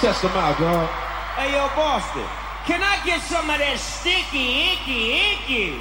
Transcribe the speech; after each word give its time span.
Test 0.00 0.22
them 0.22 0.30
out, 0.32 0.58
dog. 0.58 0.88
Hey, 1.36 1.52
yo, 1.52 1.68
Boston, 1.76 2.24
can 2.64 2.80
I 2.82 3.04
get 3.04 3.20
some 3.20 3.50
of 3.50 3.58
that 3.58 3.78
sticky, 3.78 4.72
icky, 4.72 5.12
icky? 5.12 5.76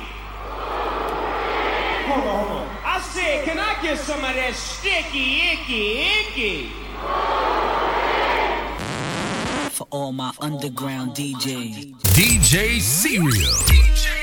Hold 2.03 2.27
on, 2.27 2.45
hold 2.45 2.51
on. 2.51 2.67
I 2.83 2.99
said, 2.99 3.45
can 3.45 3.57
I 3.57 3.81
get 3.81 3.97
some 3.97 4.19
of 4.19 4.35
that 4.35 4.53
sticky, 4.55 5.47
icky, 5.53 6.01
icky? 6.19 6.69
For 9.69 9.87
all 9.89 10.11
my 10.11 10.33
underground 10.41 11.11
DJs. 11.11 11.93
DJ 12.11 12.81
Cyril. 12.81 13.29
DJ 13.31 14.18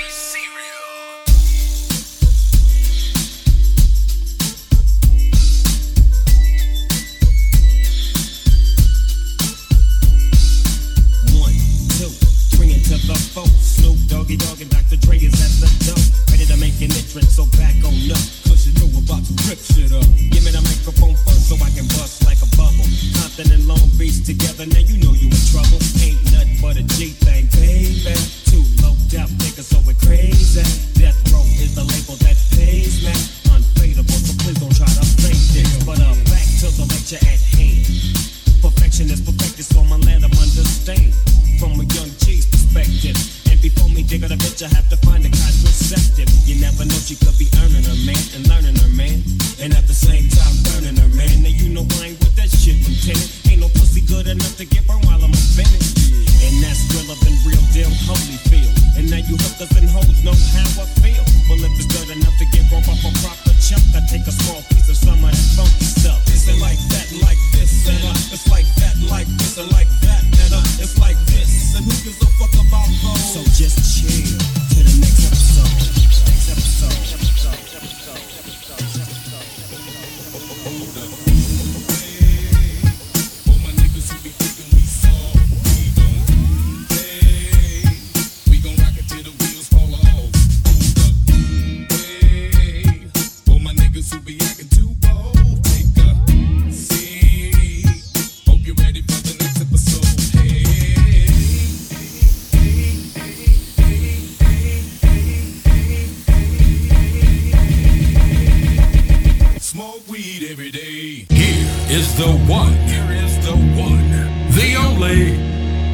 smoke 109.76 110.08
weed 110.08 110.48
every 110.50 110.70
day. 110.70 111.26
Here 111.28 111.68
is 111.90 112.16
the 112.16 112.32
one. 112.48 112.72
Here 112.88 113.12
is 113.12 113.36
the 113.44 113.52
one. 113.52 114.10
The 114.56 114.74
only 114.74 115.36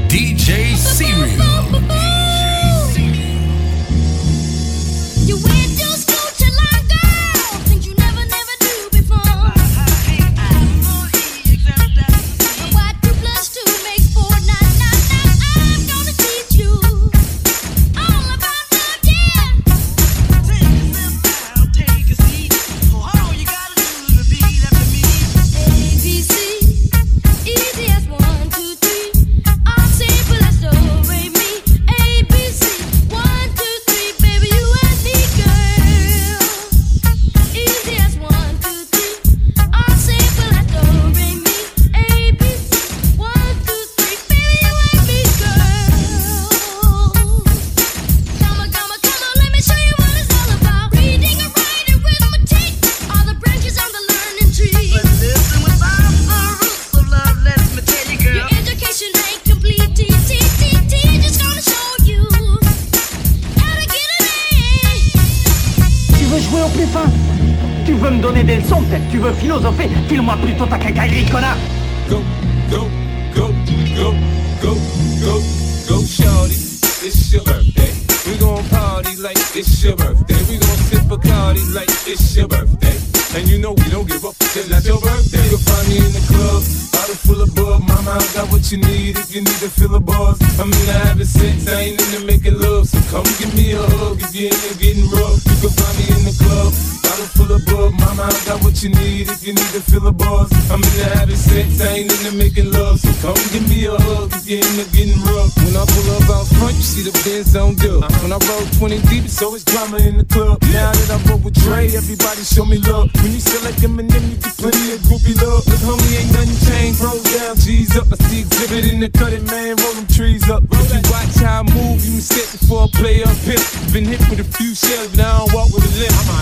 DJ 0.06 0.76
Cyril. 0.76 1.43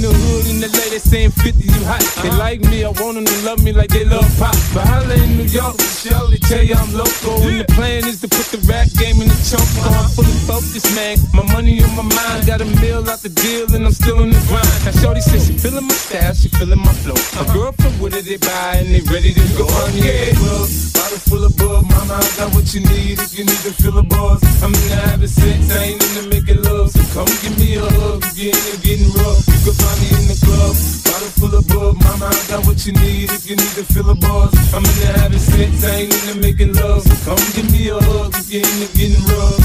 in 0.00 0.08
the 0.08 0.16
hood 0.16 0.46
in 0.48 0.60
the 0.60 0.68
late, 0.80 0.90
they 0.90 0.98
saying 0.98 1.30
50, 1.30 1.60
you 1.60 1.84
hot. 1.84 2.00
They 2.22 2.28
uh-huh. 2.28 2.38
like 2.38 2.60
me, 2.72 2.84
I 2.84 2.90
want 2.96 3.20
them 3.20 3.24
to 3.24 3.36
love 3.44 3.62
me 3.62 3.72
like 3.72 3.90
they 3.90 4.04
love 4.04 4.24
pop. 4.38 4.56
But 4.72 4.88
holla 4.88 5.14
in 5.14 5.36
New 5.36 5.48
York, 5.48 5.76
surely 5.80 6.38
tell 6.38 6.64
you 6.64 6.74
I'm 6.74 6.92
local. 6.96 7.36
And 7.44 7.60
the 7.60 7.68
plan 7.76 8.08
is 8.08 8.20
to 8.24 8.28
put 8.28 8.48
the 8.48 8.60
rap 8.64 8.88
game 8.96 9.20
in 9.20 9.28
the 9.28 9.40
choke. 9.44 9.60
So 9.60 9.84
I'm 9.84 9.92
uh-huh. 9.92 10.16
fully 10.16 10.36
focused, 10.48 10.88
man. 10.96 11.20
My 11.36 11.44
money 11.52 11.84
on 11.84 11.92
my 11.96 12.06
mind, 12.16 12.46
got 12.46 12.60
a 12.64 12.68
meal 12.80 13.04
out 13.04 13.20
the 13.20 13.28
deal, 13.28 13.68
and 13.74 13.84
I'm 13.84 13.92
still 13.92 14.24
in 14.24 14.30
the 14.32 14.40
grind. 14.48 14.72
Now 14.88 14.96
Shorty 14.96 15.20
says 15.20 15.46
she 15.46 15.52
feeling 15.52 15.84
my 15.84 15.96
style, 15.96 16.32
she 16.32 16.48
feeling 16.48 16.80
my 16.80 16.94
flow. 17.04 17.16
A 17.16 17.44
uh-huh. 17.44 17.52
girl 17.52 17.72
from 17.76 17.92
what 18.00 18.12
did 18.12 18.24
they 18.24 18.40
buy, 18.40 18.80
and 18.80 18.88
they 18.88 19.04
ready 19.12 19.36
to 19.36 19.44
go 19.60 19.68
on. 19.68 19.92
Yeah, 19.92 20.32
well, 20.40 20.64
bottle 20.96 21.20
full 21.28 21.44
of 21.44 21.52
bug, 21.60 21.84
mama, 21.92 22.16
I 22.16 22.28
got 22.40 22.54
what 22.56 22.72
you 22.72 22.80
need 22.88 23.20
if 23.20 23.36
you 23.36 23.44
need 23.44 23.62
to 23.66 23.72
fill 23.72 23.92
the 23.92 24.02
bars, 24.02 24.40
I'm 24.62 24.72
in 24.72 24.86
the 24.88 24.96
habit 24.96 25.28
sex, 25.28 25.70
I 25.74 25.92
ain't 25.92 26.00
in 26.00 26.12
the 26.16 26.24
making 26.30 26.62
love, 26.62 26.90
so 26.90 27.02
come 27.12 27.28
give 27.42 27.58
me 27.58 27.76
a 27.76 27.84
hug. 27.84 28.22
If 28.24 28.38
you 28.38 28.50
ain't 28.54 28.82
getting 28.82 29.10
rough, 29.18 29.42
you 29.50 29.58
can 29.66 29.74
find 29.74 29.89
Money 29.90 30.06
in 30.22 30.28
the 30.30 30.38
club, 30.46 30.76
bottle 31.02 31.32
full 31.34 31.54
of 31.58 31.66
bub. 31.66 31.98
Mama, 31.98 32.30
I 32.30 32.46
got 32.46 32.64
what 32.64 32.86
you 32.86 32.92
need 32.92 33.28
if 33.30 33.50
you 33.50 33.56
need 33.56 33.74
to 33.74 33.82
fill 33.82 34.10
a 34.10 34.14
bars, 34.14 34.54
I'm 34.72 34.84
in 34.84 34.96
the 35.02 35.06
having 35.18 35.38
sex, 35.38 35.84
I 35.84 36.06
ain't 36.06 36.14
in 36.14 36.28
into 36.28 36.40
making 36.40 36.74
love. 36.74 37.02
Come 37.24 37.42
give 37.54 37.70
me 37.72 37.88
a 37.88 37.98
hug 37.98 38.32
if 38.36 38.52
you're 38.52 38.62
into 38.62 38.86
getting 38.96 39.24
rough. 39.26 39.58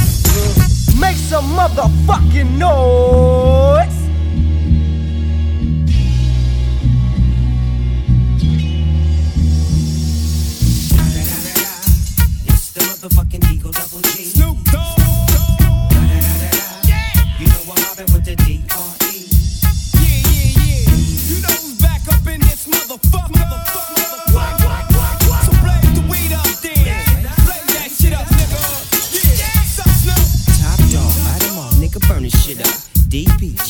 Make 1.00 1.18
some 1.18 1.46
motherfucking 1.54 2.58
noise. 2.58 4.05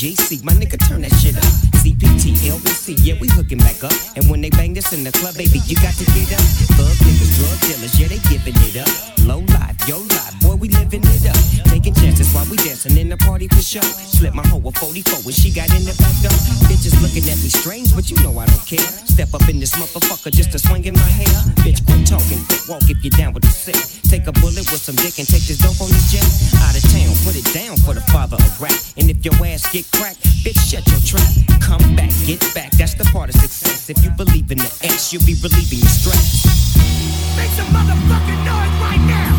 JC, 0.06 0.44
My 0.44 0.54
nigga, 0.54 0.78
turn 0.88 1.02
that 1.02 1.15
see, 2.86 2.94
yeah, 3.02 3.18
we 3.20 3.28
hooking 3.34 3.58
back 3.58 3.84
up. 3.84 3.94
And 4.16 4.30
when 4.30 4.42
they 4.42 4.52
bang 4.52 4.74
this 4.74 4.94
in 4.94 5.04
the 5.04 5.12
club, 5.12 5.34
baby, 5.34 5.58
you 5.66 5.76
got 5.82 5.98
to 5.98 6.06
get 6.14 6.30
up. 6.38 6.46
Thug 6.78 6.94
niggas, 7.02 7.34
drug 7.34 7.58
dealers, 7.66 7.94
yeah, 7.98 8.08
they 8.14 8.22
giving 8.30 8.54
it 8.62 8.78
up. 8.78 8.94
Low 9.26 9.42
life, 9.58 9.74
yo 9.90 9.98
life, 9.98 10.38
boy, 10.46 10.54
we 10.54 10.70
living 10.70 11.02
it 11.02 11.26
up. 11.26 11.40
Taking 11.66 11.96
chances 11.98 12.30
while 12.30 12.46
we 12.46 12.58
dancing 12.62 12.94
in 12.98 13.10
the 13.10 13.18
party 13.18 13.48
for 13.50 13.62
sure. 13.62 13.82
Slip 13.82 14.38
my 14.38 14.46
hoe 14.46 14.62
with 14.62 14.78
44 14.78 15.26
when 15.26 15.34
she 15.34 15.50
got 15.50 15.74
in 15.74 15.82
the 15.82 15.98
back 15.98 16.14
door. 16.22 16.38
Bitches 16.70 16.94
looking 17.02 17.26
at 17.26 17.42
me 17.42 17.50
strange, 17.50 17.90
but 17.98 18.06
you 18.14 18.22
know 18.22 18.38
I 18.38 18.46
don't 18.46 18.66
care. 18.70 18.86
Step 19.10 19.34
up 19.34 19.50
in 19.50 19.58
this 19.60 19.74
motherfucker 19.74 20.30
just 20.30 20.54
to 20.54 20.60
swing 20.60 20.86
in 20.86 20.94
my 20.94 21.10
hair. 21.10 21.36
Bitch, 21.66 21.82
quit 21.90 22.06
talking, 22.06 22.38
quit 22.46 22.70
walk 22.70 22.86
if 22.86 23.02
you're 23.02 23.18
down 23.18 23.34
with 23.34 23.44
the 23.44 23.54
sick. 23.54 23.82
Take 24.06 24.30
a 24.30 24.34
bullet 24.38 24.70
with 24.70 24.84
some 24.86 24.96
dick 25.02 25.18
and 25.18 25.26
take 25.26 25.50
this 25.50 25.58
dope 25.58 25.82
on 25.82 25.90
this 25.90 26.14
jet. 26.14 26.28
Out 26.62 26.78
of 26.78 26.86
town, 26.94 27.10
put 27.26 27.34
it 27.34 27.50
down 27.50 27.82
for 27.82 27.98
the 27.98 28.06
father 28.14 28.38
of 28.38 28.62
rap. 28.62 28.78
And 28.96 29.10
if 29.10 29.26
your 29.26 29.34
ass 29.42 29.66
get 29.74 29.90
cracked, 29.90 30.22
bitch, 30.46 30.62
shut 30.62 30.86
your 30.86 31.02
trap. 31.02 31.26
Come 31.66 31.82
back, 31.98 32.14
get 32.30 32.40
back. 32.54 32.75
That's 32.78 32.94
the 32.94 33.06
part 33.06 33.30
of 33.30 33.36
success. 33.36 33.90
If 33.90 34.04
you 34.04 34.10
believe 34.12 34.52
in 34.52 34.58
the 34.58 34.72
ass, 34.84 35.14
you'll 35.14 35.26
be 35.26 35.36
relieving 35.42 35.80
the 35.80 35.88
stress. 35.88 36.46
Make 37.38 37.52
some 37.52 37.68
motherfucking 37.68 38.44
noise 38.44 38.82
right 38.82 39.08
now! 39.08 39.35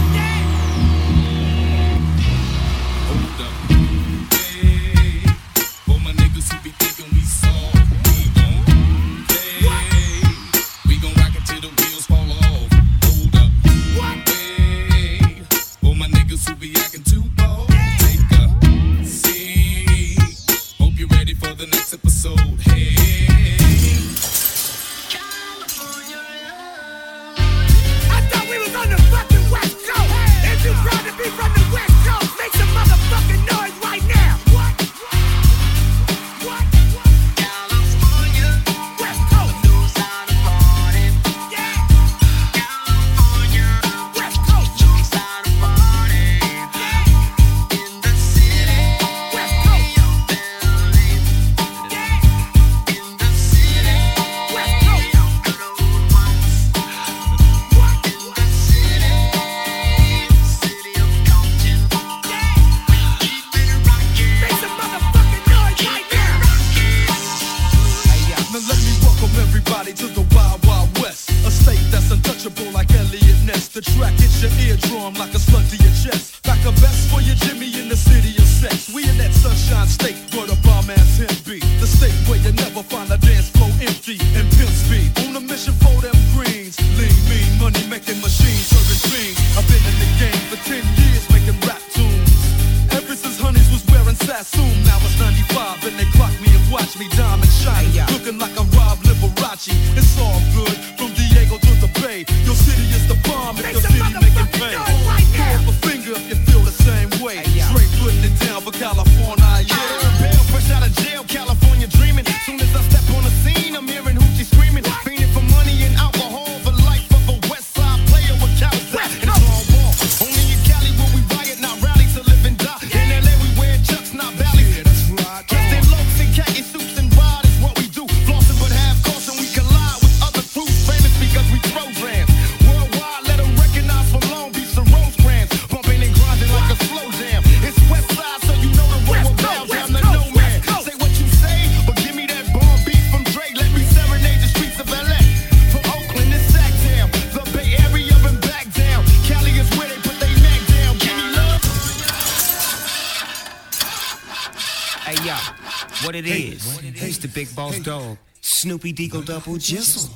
what 156.05 156.15
it 156.15 156.25
hey, 156.25 156.55
is. 156.55 156.75
What 156.75 156.85
it 156.85 156.95
it's 156.95 157.03
is. 157.03 157.19
the 157.19 157.29
big 157.29 157.55
boss 157.55 157.77
hey. 157.77 157.83
dog, 157.83 158.19
Snoopy 158.41 158.93
Deagle 158.93 159.25
Double 159.25 159.55
Jizzle. 159.55 160.11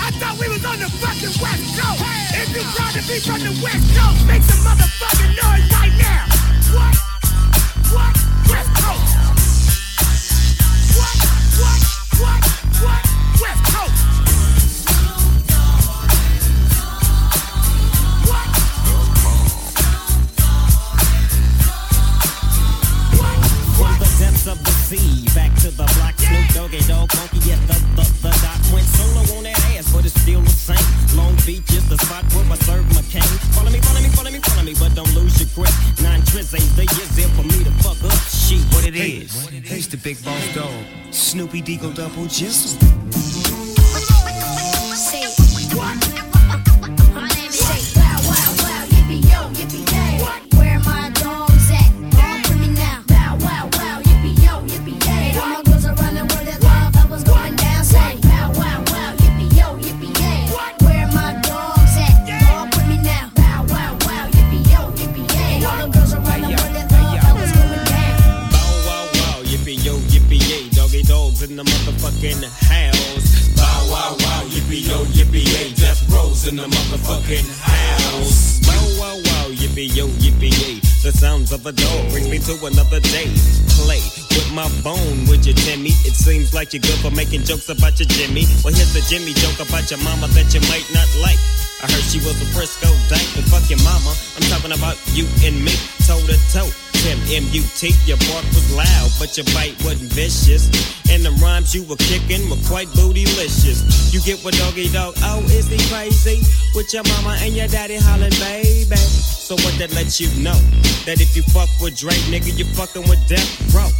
I 0.00 0.10
thought 0.12 0.38
we 0.38 0.48
was 0.48 0.64
on 0.64 0.78
the 0.78 0.90
fucking 1.00 1.34
West 1.40 1.78
Coast. 1.78 2.02
Hey. 2.02 2.42
If 2.42 2.48
you 2.56 2.62
proud 2.74 2.92
to 2.94 3.02
be 3.06 3.18
from 3.20 3.40
the 3.40 3.54
West 3.62 3.86
Coast, 3.96 4.26
make 4.26 4.42
some 4.42 4.64
motherfucking 4.66 5.32
noise 5.36 5.72
right 5.72 5.92
now. 5.98 6.11
по 42.02 42.08
пути 42.08 42.48
судьбы. 42.48 42.81
Like 86.62 86.70
you're 86.70 86.86
good 86.94 87.02
for 87.02 87.10
making 87.10 87.42
jokes 87.42 87.66
about 87.74 87.98
your 87.98 88.06
Jimmy. 88.06 88.46
Well, 88.62 88.70
here's 88.70 88.94
the 88.94 89.02
Jimmy 89.10 89.34
joke 89.34 89.58
about 89.58 89.90
your 89.90 89.98
mama 90.06 90.30
that 90.38 90.46
you 90.54 90.62
might 90.70 90.86
not 90.94 91.10
like. 91.18 91.34
I 91.82 91.90
heard 91.90 92.06
she 92.06 92.22
was 92.22 92.38
a 92.38 92.46
Frisco 92.54 92.86
dyke, 93.10 93.26
but 93.34 93.42
fuck 93.50 93.66
your 93.66 93.82
mama. 93.82 94.14
I'm 94.38 94.46
talking 94.46 94.70
about 94.70 94.94
you 95.10 95.26
and 95.42 95.58
me, 95.58 95.74
toe 96.06 96.22
to 96.22 96.38
toe. 96.54 96.70
Tim 97.02 97.18
M-U-T, 97.26 97.90
your 98.06 98.14
bark 98.30 98.46
was 98.54 98.62
loud, 98.78 99.10
but 99.18 99.34
your 99.34 99.42
bite 99.50 99.74
wasn't 99.82 100.14
vicious. 100.14 100.70
And 101.10 101.26
the 101.26 101.34
rhymes 101.42 101.74
you 101.74 101.82
were 101.82 101.98
kicking 101.98 102.46
were 102.46 102.62
quite 102.70 102.86
bootylicious. 102.94 104.14
You 104.14 104.22
get 104.22 104.38
what 104.46 104.54
doggy 104.54 104.86
dog, 104.94 105.18
oh, 105.26 105.42
is 105.50 105.66
he 105.66 105.82
crazy? 105.90 106.46
With 106.78 106.94
your 106.94 107.02
mama 107.10 107.42
and 107.42 107.58
your 107.58 107.66
daddy 107.66 107.98
hollering, 107.98 108.38
baby. 108.38 108.94
So 108.94 109.58
what 109.66 109.74
that 109.82 109.90
lets 109.98 110.22
you 110.22 110.30
know? 110.38 110.54
That 111.10 111.18
if 111.18 111.34
you 111.34 111.42
fuck 111.42 111.74
with 111.82 111.98
Dre, 111.98 112.14
nigga, 112.30 112.54
you 112.54 112.70
fucking 112.78 113.02
with 113.10 113.18
Death 113.26 113.50
Row. 113.74 113.90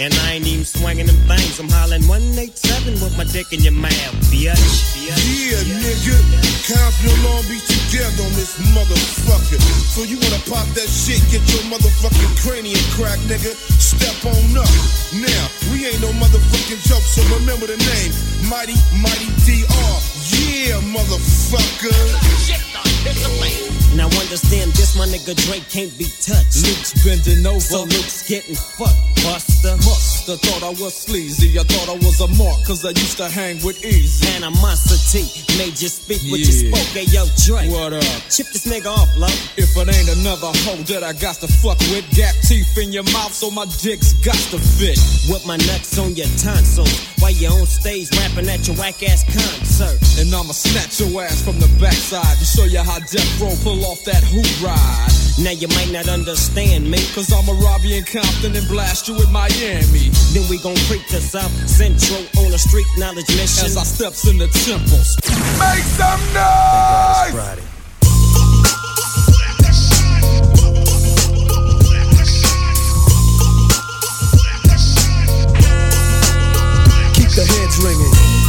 And 0.00 0.14
I 0.24 0.40
ain't 0.40 0.46
even 0.48 0.64
swinging 0.64 1.04
them 1.04 1.20
things. 1.28 1.60
I'm 1.60 1.68
hollering 1.68 2.08
187 2.08 3.04
with 3.04 3.12
my 3.20 3.24
dick 3.28 3.52
in 3.52 3.60
your 3.60 3.76
mouth, 3.76 4.16
bitch. 4.32 4.48
Yeah, 4.96 5.60
nigga. 5.76 6.16
Compton 6.64 7.12
Long 7.20 7.44
Beach 7.44 7.68
together 7.68 8.24
on 8.24 8.32
this 8.32 8.56
motherfucker. 8.72 9.60
So 9.92 10.00
you 10.08 10.16
wanna 10.16 10.40
pop 10.48 10.64
that 10.72 10.88
shit, 10.88 11.20
get 11.28 11.44
your 11.52 11.68
motherfucking 11.68 12.32
cranium 12.40 12.80
crack, 12.96 13.20
nigga. 13.28 13.52
Step 13.76 14.16
on 14.24 14.56
up. 14.56 14.72
Now, 15.20 15.44
we 15.68 15.84
ain't 15.84 16.00
no 16.00 16.08
motherfucking 16.16 16.80
joke, 16.88 17.04
so 17.04 17.20
remember 17.36 17.68
the 17.68 17.76
name. 17.76 18.12
Mighty, 18.48 18.80
Mighty 19.04 19.28
DR. 19.44 19.96
Yeah, 20.32 20.80
motherfucker. 20.96 22.69
Now 23.96 24.06
understand 24.20 24.70
this, 24.72 24.94
my 24.96 25.06
nigga 25.06 25.34
Dre 25.34 25.58
can't 25.68 25.90
be 25.98 26.04
touched. 26.22 26.62
Luke's 26.62 26.92
bending 27.04 27.44
over. 27.46 27.60
So 27.60 27.82
Luke's 27.82 28.22
getting 28.28 28.54
fucked, 28.54 28.96
buster. 29.24 29.74
Musta 29.82 30.36
thought 30.36 30.62
I 30.62 30.70
was 30.80 30.94
sleazy. 30.94 31.58
I 31.58 31.64
thought 31.64 31.88
I 31.88 31.98
was 31.98 32.20
a 32.20 32.28
mark, 32.38 32.64
cause 32.64 32.84
I 32.84 32.90
used 32.90 33.16
to 33.18 33.28
hang 33.28 33.56
with 33.64 33.80
Eazy. 33.82 34.36
Animosity 34.36 35.26
made 35.58 35.80
you 35.80 35.88
speak 35.88 36.22
what 36.30 36.38
you 36.40 36.46
Yeah. 36.46 36.70
spoke. 36.76 36.88
Hey, 36.94 37.04
yo, 37.10 37.26
Dre. 37.44 37.68
What 37.68 37.92
up? 37.94 38.04
Chip 38.30 38.46
this 38.52 38.64
nigga 38.66 38.86
off, 38.86 39.08
love. 39.16 39.34
If 39.56 39.76
it 39.76 39.88
ain't 39.88 40.08
another 40.20 40.52
hoe 40.64 40.82
that 40.94 41.02
I 41.02 41.12
got 41.12 41.36
to 41.40 41.48
fuck 41.48 41.80
with, 41.90 42.04
gap 42.14 42.34
teeth 42.46 42.78
in 42.78 42.92
your 42.92 43.04
mouth 43.12 43.34
so 43.34 43.50
my 43.50 43.66
dick's 43.82 44.12
got 44.24 44.38
to 44.54 44.58
fit. 44.58 44.98
With 45.28 45.44
my 45.46 45.56
nuts 45.56 45.98
on 45.98 46.14
your 46.14 46.28
tonsils. 46.38 46.92
While 47.18 47.32
you 47.32 47.48
on 47.48 47.66
stage 47.66 48.08
rapping 48.16 48.48
at 48.48 48.66
your 48.68 48.76
whack 48.76 49.02
ass 49.02 49.24
concert. 49.24 49.98
And 50.18 50.32
I'ma 50.32 50.52
snatch 50.52 51.00
your 51.00 51.22
ass 51.22 51.42
from 51.42 51.58
the 51.58 51.68
backside 51.80 52.38
to 52.38 52.44
show 52.44 52.64
you 52.64 52.78
how 52.80 52.89
I 52.90 52.98
death 53.06 53.40
Row 53.40 53.54
pull 53.62 53.84
off 53.86 54.02
that 54.02 54.18
hoop 54.34 54.50
ride. 54.58 55.14
Now 55.38 55.52
you 55.52 55.68
might 55.68 55.92
not 55.92 56.08
understand 56.08 56.90
me. 56.90 56.98
Cause 57.14 57.32
I'ma 57.32 57.54
rob 57.62 57.82
you 57.82 57.94
in 57.94 58.04
Compton 58.04 58.56
and 58.56 58.66
blast 58.66 59.06
you 59.06 59.14
in 59.22 59.30
Miami. 59.30 60.10
Then 60.34 60.42
we 60.50 60.58
gon' 60.58 60.74
creep 60.90 61.06
to 61.14 61.20
South 61.22 61.54
Central 61.70 62.18
on 62.42 62.52
a 62.52 62.58
street 62.58 62.90
knowledge 62.98 63.28
mission. 63.28 63.66
As 63.66 63.76
I 63.76 63.84
steps 63.84 64.26
in 64.26 64.38
the 64.38 64.48
temples. 64.66 65.14
Make 65.62 65.86
some 65.94 66.18
noise! 66.34 67.62
Keep 77.14 77.30
the 77.38 77.38
heads 77.38 77.38
ringing. 77.38 77.38
Keep 77.38 77.38
the 77.38 77.44
heads 77.46 77.78
ringing. 77.78 78.39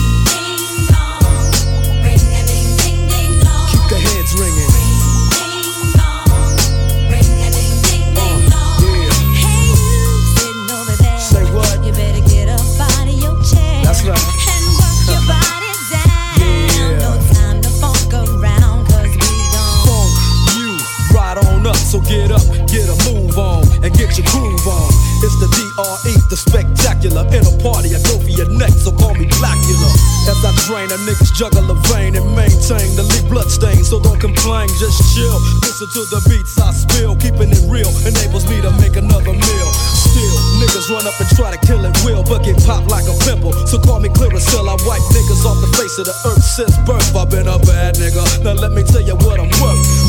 Your 13.21 13.35
chair. 13.43 13.83
That's 13.83 14.03
right. 14.03 14.17
And 14.17 14.65
work 14.79 14.97
your 15.07 15.23
body 15.27 15.71
down. 15.91 16.39
Yeah. 16.39 16.97
No 16.99 17.11
time 17.33 17.61
to 17.61 17.69
funk 17.69 18.13
around, 18.13 18.87
cause 18.87 19.11
we 19.11 19.35
gon' 19.51 19.83
Funk 19.85 20.11
you 20.55 20.77
right 21.13 21.37
on 21.37 21.67
up. 21.67 21.75
So 21.75 21.99
get 22.01 22.31
up, 22.31 22.41
get 22.67 22.87
a 22.87 22.95
move 23.11 23.37
on, 23.37 23.67
and 23.83 23.91
get 23.97 24.13
your 24.17 24.25
groove 24.29 24.65
on. 24.69 24.89
It's 25.25 25.37
the 25.41 25.49
DRE, 25.49 26.13
the 26.29 26.37
spectacular. 26.37 27.25
In 27.33 27.45
a 27.45 27.53
party, 27.61 27.93
I 27.93 28.01
go 28.05 28.17
for 28.21 28.33
your 28.33 28.49
neck, 28.57 28.73
so 28.73 28.93
call 28.93 29.13
me 29.13 29.25
Blackula. 29.37 29.91
As 30.29 30.41
I 30.45 30.53
drain 30.69 30.89
a 30.93 30.97
nigga's 31.05 31.33
juggle 31.33 31.65
of 31.69 31.81
vein 31.89 32.13
and 32.15 32.25
maintain 32.37 32.93
the 32.93 33.05
leak 33.05 33.25
blood 33.29 33.49
stain. 33.49 33.81
So 33.83 33.99
don't 33.99 34.21
complain, 34.21 34.69
just 34.77 35.01
chill. 35.13 35.37
Listen 35.65 35.89
to 35.97 36.01
the 36.13 36.21
beats 36.29 36.57
I 36.61 36.73
spill, 36.73 37.17
keeping 37.17 37.49
it 37.49 37.63
real 37.69 37.89
enables 38.05 38.45
me 38.49 38.61
to 38.61 38.71
make 38.77 38.97
another 38.97 39.33
meal. 39.33 39.69
Still, 39.97 40.37
niggas 40.61 40.89
run 40.93 41.05
up 41.09 41.17
and 41.17 41.29
try 41.33 41.49
to 41.49 41.59
kill 41.65 41.81
it 41.85 41.93
will, 42.05 42.21
but 42.23 42.45
get 42.45 42.61
popped 42.61 42.89
like 42.89 43.05
a 43.09 43.15
pimple. 43.25 43.53
So 43.65 43.81
call 43.81 43.99
me 43.99 44.09
Clearasil, 44.09 44.65
I 44.65 44.77
wipe 44.85 45.05
niggas 45.13 45.45
off 45.45 45.57
the 45.61 45.71
face 45.77 45.97
of 45.97 46.05
the 46.05 46.15
earth 46.29 46.43
since 46.43 46.77
birth. 46.85 47.15
I've 47.17 47.29
been 47.29 47.49
a 47.49 47.57
bad 47.65 47.95
nigga. 47.97 48.21
Now 48.45 48.53
let 48.53 48.71
me 48.73 48.83
tell 48.83 49.01
you 49.01 49.15
what 49.25 49.39
I'm 49.41 49.49
worth. 49.61 50.00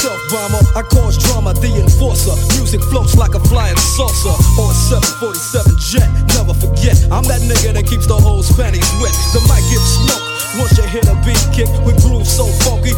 A 0.00 0.16
bomber, 0.32 0.64
I 0.72 0.82
cause 0.82 1.18
drama, 1.18 1.52
the 1.52 1.68
enforcer. 1.76 2.32
Music 2.56 2.80
floats 2.88 3.16
like 3.16 3.34
a 3.34 3.40
flying 3.52 3.76
saucer 3.76 4.32
on 4.56 4.72
a 4.72 4.76
747 4.88 5.76
jet. 5.76 6.08
Never 6.32 6.56
forget, 6.56 6.96
I'm 7.12 7.24
that 7.28 7.44
nigga 7.44 7.76
that 7.76 7.84
keeps 7.84 8.06
the 8.06 8.16
whole 8.16 8.40
panties 8.56 8.88
wet. 8.96 9.12
The 9.36 9.44
mic 9.44 9.60
gets 9.68 9.84
smoke. 10.00 10.24
Once 10.56 10.72
you 10.80 10.88
hit 10.88 11.06
a 11.06 11.14
beat 11.22 11.38
kick 11.52 11.68
with 11.84 12.00
grooves 12.02 12.32
so 12.32 12.48
funky, 12.64 12.96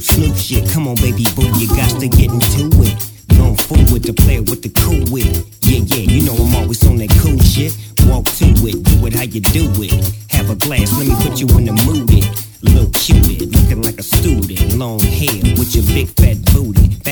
Snoop, 0.00 0.36
shit. 0.36 0.68
Come 0.72 0.88
on, 0.88 0.96
baby 0.96 1.24
boo, 1.36 1.46
you 1.58 1.68
got 1.68 1.90
to 2.00 2.08
get 2.08 2.32
into 2.32 2.68
it. 2.82 2.96
Going 3.36 3.56
forward 3.56 4.02
to 4.04 4.12
play 4.12 4.40
with 4.40 4.62
the 4.62 4.70
cool 4.70 5.04
wit. 5.12 5.44
Yeah, 5.60 5.84
yeah, 5.84 6.04
you 6.08 6.26
know 6.26 6.34
I'm 6.34 6.54
always 6.54 6.84
on 6.86 6.96
that 6.96 7.10
cool 7.20 7.38
shit. 7.38 7.76
Walk 8.08 8.24
to 8.40 8.46
it, 8.66 8.82
do 8.82 9.06
it 9.06 9.14
how 9.14 9.22
you 9.22 9.40
do 9.40 9.70
it. 9.80 9.92
Have 10.30 10.50
a 10.50 10.56
glass, 10.56 10.96
let 10.98 11.06
me 11.06 11.14
put 11.22 11.38
you 11.40 11.46
in 11.58 11.66
the 11.66 11.76
mood. 11.84 12.10
It. 12.10 12.24
Little 12.62 12.90
cupid, 12.92 13.39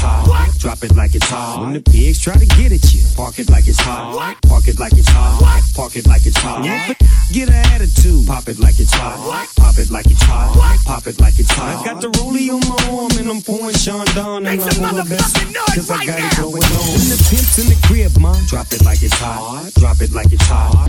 Drop 0.00 0.24
it 0.24 0.32
like 0.32 0.48
it's 0.48 0.56
hot. 0.56 0.58
Drop 0.60 0.82
it 0.82 0.96
like 0.96 1.14
it's 1.14 1.28
hot. 1.28 1.60
When 1.60 1.72
the 1.74 1.80
pigs 1.80 2.18
try 2.18 2.34
to 2.34 2.46
get 2.46 2.72
at 2.72 2.94
you, 2.94 3.02
park 3.16 3.38
it 3.38 3.50
like 3.50 3.68
it's 3.68 3.80
hot. 3.80 4.40
Park 4.48 4.66
it 4.66 4.80
like 4.80 4.92
it's 4.96 5.08
hot. 5.08 5.62
Park 5.76 5.96
it 5.96 6.06
like 6.06 6.24
it's 6.24 6.38
hot. 6.38 6.64
Yeah. 6.64 6.94
Get 7.32 7.48
an 7.50 7.60
attitude, 7.74 8.26
pop 8.26 8.48
it 8.48 8.58
like 8.58 8.80
it's 8.80 8.94
hot. 8.94 9.20
Pop 9.56 9.76
it 9.76 9.90
like 9.90 10.06
it's 10.06 10.22
hot. 10.22 10.56
Pop 10.86 11.06
it 11.06 11.20
like 11.20 11.38
it's 11.38 11.52
hot. 11.52 11.84
I 11.84 11.84
got 11.84 12.00
the 12.00 12.08
rollie 12.16 12.48
on 12.48 12.60
my 12.64 12.80
arm 12.96 13.12
and 13.20 13.28
I'm 13.28 13.42
pouring 13.42 13.76
Sean 13.76 14.06
Don 14.16 14.46
and 14.46 14.60
I'm 14.60 14.84
on 14.84 14.96
the 14.96 15.04
best 15.04 15.36
cause 15.74 15.90
I 15.90 16.06
got 16.06 16.18
it 16.18 16.36
going 16.40 16.64
on. 16.64 16.84
When 16.96 17.08
the 17.12 17.20
pimp's 17.28 17.58
in 17.60 17.68
the 17.68 17.76
crib, 17.84 18.16
ma, 18.18 18.32
drop 18.48 18.72
it 18.72 18.82
like 18.82 19.02
it's 19.02 19.12
hot. 19.14 19.70
Drop 19.76 20.00
it 20.00 20.12
like 20.12 20.32
it's 20.32 20.46
hot. 20.46 20.88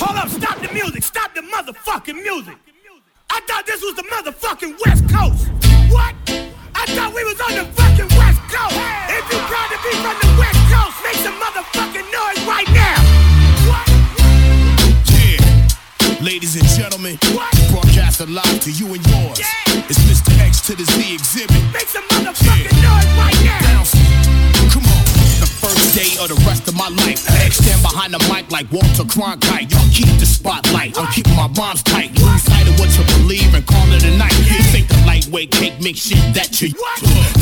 Hold 0.00 0.16
up, 0.16 0.28
stop 0.28 0.58
the 0.62 0.72
music, 0.72 1.02
stop 1.02 1.34
the 1.34 1.42
motherfucking 1.42 2.22
music. 2.22 2.56
I 3.28 3.40
thought 3.40 3.66
this 3.66 3.82
was 3.82 3.94
the 3.94 4.04
motherfucking 4.04 4.80
West 4.86 5.04
Coast. 5.12 5.92
What? 5.92 6.45
I 6.86 6.94
thought 6.94 7.12
we 7.14 7.24
was 7.24 7.34
on 7.42 7.50
the 7.58 7.66
fucking 7.74 8.06
West 8.14 8.38
Coast. 8.46 8.78
If 9.10 9.26
you 9.26 9.38
proud 9.50 9.68
to 9.74 9.78
be 9.82 9.90
from 10.06 10.14
the 10.22 10.30
West 10.38 10.62
Coast, 10.70 10.94
make 11.02 11.18
some 11.18 11.34
motherfucking 11.34 12.06
noise 12.14 12.40
right 12.46 12.68
now. 12.70 13.02
Yeah. 15.10 16.22
Ladies 16.22 16.54
and 16.54 16.64
gentlemen, 16.78 17.18
broadcasting 17.74 18.32
live 18.32 18.60
to 18.62 18.70
you 18.70 18.86
and 18.94 19.02
yours. 19.10 19.40
It's 19.90 19.98
Mr. 20.06 20.30
X 20.38 20.60
to 20.66 20.76
the 20.76 20.84
Z 20.84 21.18
Xzibit. 21.18 21.72
Make 21.74 21.88
some 21.88 22.04
motherfucking 22.04 22.78
noise 22.78 23.10
right 23.18 23.34
now. 23.66 23.82
Come 24.70 24.86
on. 24.86 24.95
First 25.66 25.98
day 25.98 26.14
of 26.22 26.30
the 26.30 26.38
rest 26.46 26.70
of 26.70 26.78
my 26.78 26.86
life. 26.86 27.18
Stand 27.50 27.82
behind 27.82 28.14
the 28.14 28.22
mic 28.30 28.46
like 28.54 28.70
Walter 28.70 29.02
Cronkite. 29.02 29.66
Y'all 29.66 29.90
keep 29.90 30.06
the 30.22 30.22
spotlight. 30.22 30.94
I'm 30.94 31.10
keeping 31.10 31.34
my 31.34 31.50
bombs 31.50 31.82
tight. 31.82 32.14
Lose 32.22 32.46
sight 32.46 32.70
of 32.70 32.78
what 32.78 32.86
you 32.94 33.02
believe 33.18 33.50
and 33.50 33.66
call 33.66 33.82
it 33.90 34.06
a 34.06 34.14
night. 34.14 34.30
You 34.46 34.62
think 34.70 34.86
the 34.86 35.02
lightweight 35.02 35.50
cake 35.50 35.74
mix 35.82 36.06
shit 36.06 36.22
that 36.38 36.62
you 36.62 36.70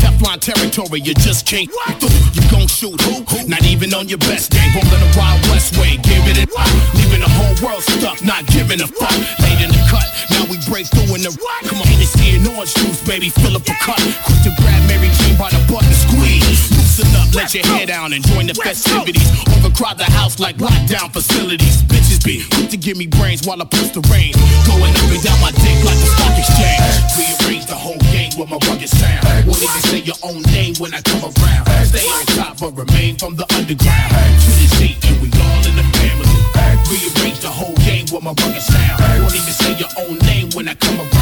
Teflon 0.01 0.41
territory, 0.41 1.05
you 1.05 1.13
just 1.13 1.45
can't. 1.45 1.69
You 1.69 2.41
gon' 2.49 2.65
shoot 2.65 2.97
who? 3.05 3.45
Not 3.45 3.61
even 3.61 3.93
on 3.93 4.09
your 4.09 4.17
best 4.25 4.49
day. 4.49 4.73
Rolling 4.73 5.05
the 5.05 5.11
Wild 5.13 5.45
West 5.53 5.77
way, 5.77 6.01
give 6.01 6.25
it 6.25 6.41
a 6.41 6.49
Leaving 6.97 7.21
the 7.21 7.29
whole 7.29 7.53
world 7.61 7.85
stuck, 7.85 8.25
not 8.25 8.41
giving 8.49 8.81
a 8.81 8.89
fuck. 8.89 9.13
Late 9.45 9.61
in 9.61 9.69
the 9.69 9.81
cut, 9.85 10.09
now 10.33 10.49
we 10.49 10.57
break 10.65 10.89
through 10.89 11.13
in 11.13 11.21
the 11.21 11.29
Come 11.69 11.77
on, 11.77 11.85
Hennessy 11.85 12.41
and 12.41 12.47
orange 12.57 12.73
juice, 12.73 13.05
baby, 13.05 13.29
fill 13.29 13.53
up 13.53 13.69
a 13.69 13.75
cup. 13.85 14.01
Quick 14.25 14.41
to 14.49 14.51
grab 14.57 14.81
Mary 14.89 15.13
Jane 15.13 15.37
by 15.37 15.53
the 15.53 15.61
butt 15.69 15.85
and 15.85 15.93
squeeze. 15.93 16.74
Loosen 16.97 17.15
up, 17.19 17.35
let 17.35 17.53
your 17.53 17.65
hair 17.75 17.85
down 17.85 18.13
and 18.13 18.23
join 18.23 18.47
the 18.47 18.53
festivities. 18.53 19.27
Overcrowd 19.59 19.97
the 19.97 20.07
house 20.07 20.39
like 20.39 20.55
lockdown 20.63 21.11
facilities. 21.11 21.83
Bitches 21.83 22.23
be 22.23 22.47
quick 22.55 22.69
to 22.69 22.77
give 22.77 22.95
me 22.95 23.05
brains 23.05 23.45
while 23.45 23.61
I 23.61 23.65
push 23.65 23.91
the 23.91 23.99
rain. 24.07 24.31
Going 24.63 24.95
up 24.95 25.11
and 25.11 25.19
down 25.19 25.35
my 25.43 25.51
dick 25.51 25.75
like 25.83 25.99
a 25.99 26.07
stock 26.15 26.31
exchange. 26.39 26.79
Rearrange 27.19 27.65
the 27.67 27.75
whole 27.75 27.99
game 28.15 28.31
with 28.39 28.47
my 28.47 28.55
rugged 28.63 28.87
sound. 28.87 29.27
Won't 29.43 29.59
even 29.59 29.81
say 29.91 29.99
your 30.07 30.15
own 30.23 30.39
name 30.55 30.75
when 30.79 30.93
I 30.95 31.01
come 31.03 31.19
around. 31.19 31.67
Stay 31.83 32.07
on 32.07 32.23
top 32.31 32.63
but 32.63 32.71
remain 32.71 33.19
from 33.19 33.35
the 33.35 33.43
underground. 33.59 34.11
To 34.47 34.51
the 34.55 34.67
Z 34.79 34.95
and 35.11 35.19
we 35.19 35.27
all 35.35 35.63
in 35.67 35.75
the 35.75 35.83
family. 35.99 36.31
Rearrange 36.87 37.43
the 37.43 37.51
whole 37.51 37.75
game 37.83 38.07
with 38.07 38.23
my 38.23 38.31
rugged 38.39 38.63
sound. 38.63 39.03
Won't 39.19 39.35
even 39.35 39.51
say 39.51 39.75
your 39.75 39.91
own 39.99 40.15
name 40.23 40.47
when 40.55 40.71
I 40.71 40.75
come 40.75 40.95
around. 40.95 41.14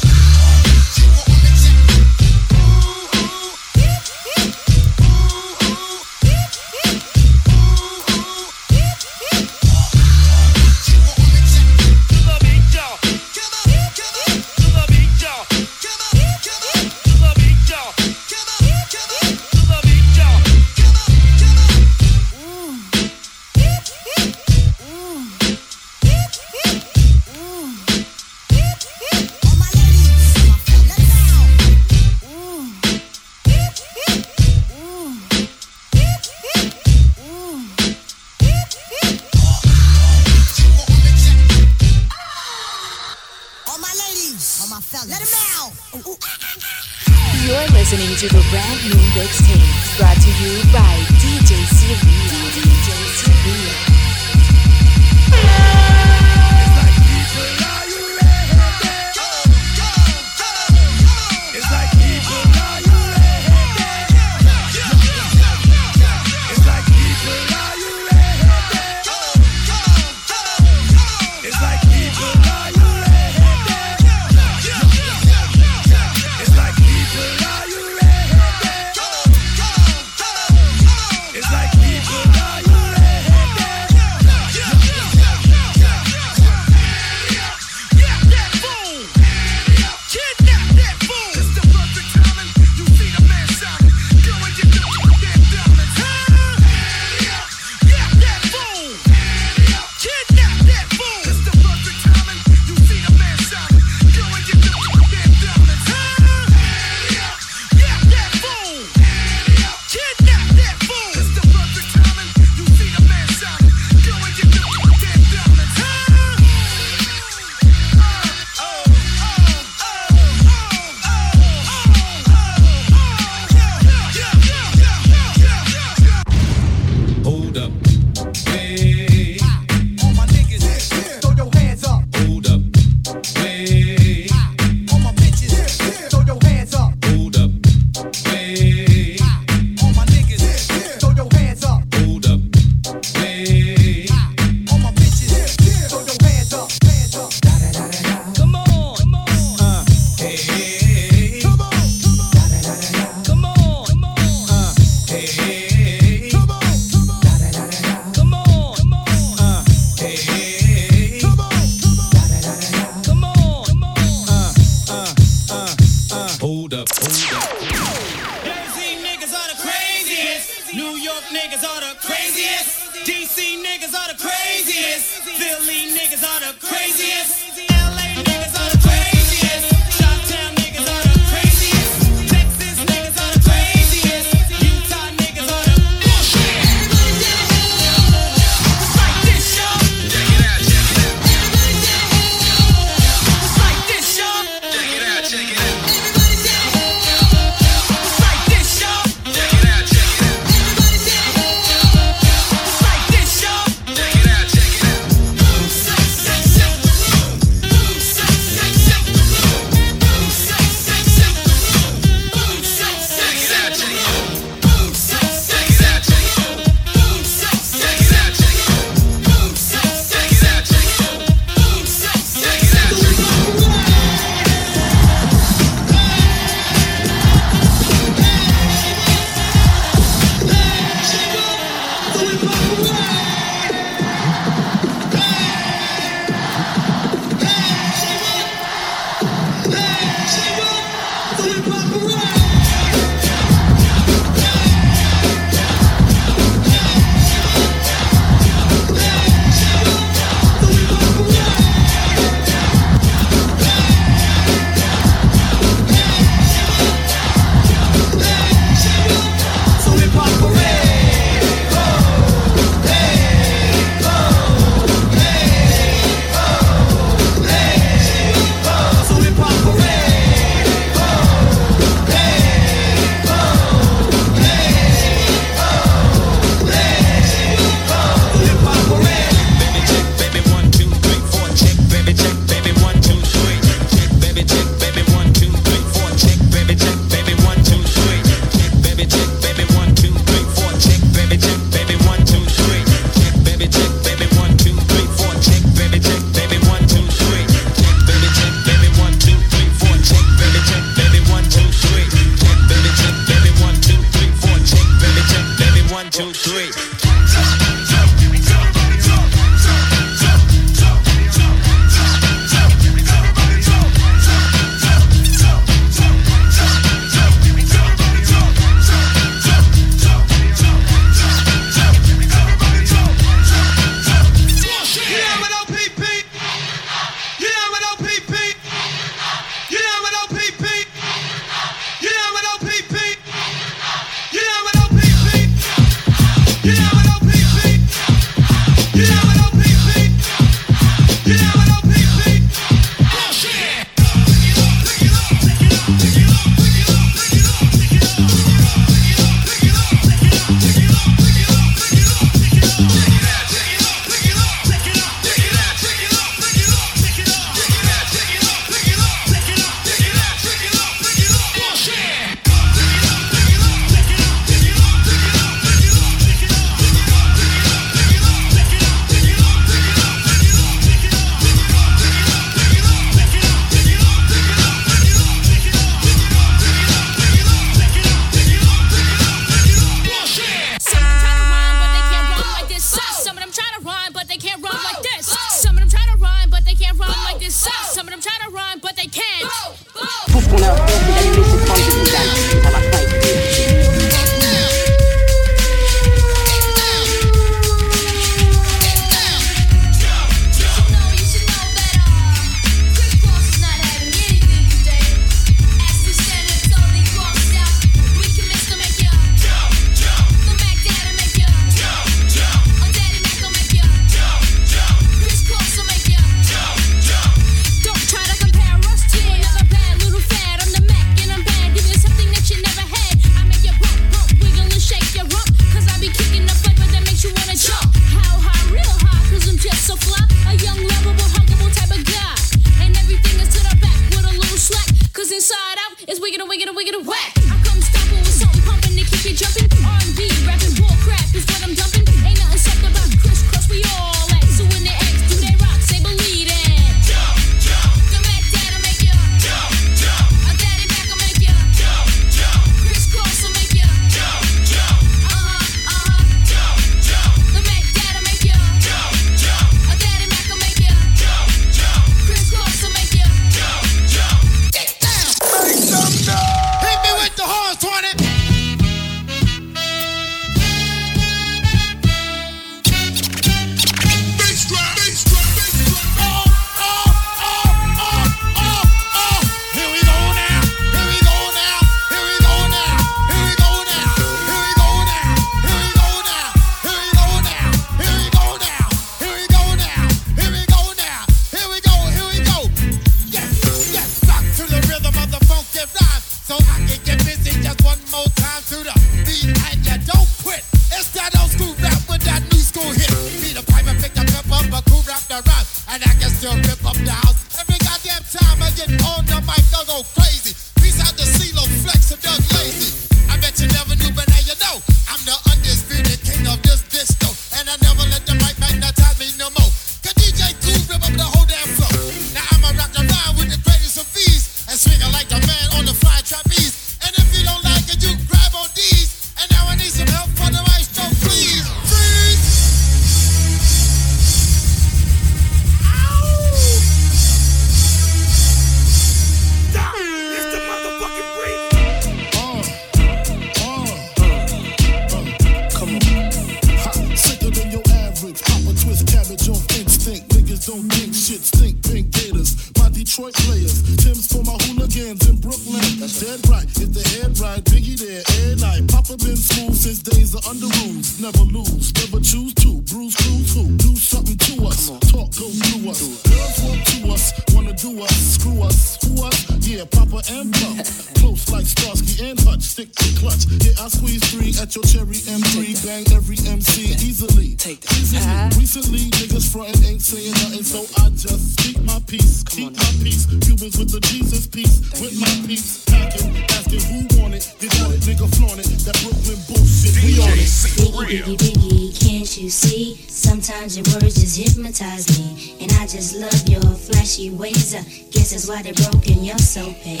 I 598.42 598.48
why 598.48 598.62
they're 598.62 598.72
broken, 598.90 599.22
you're 599.22 599.38
so 599.38 599.72
paid. 599.84 600.00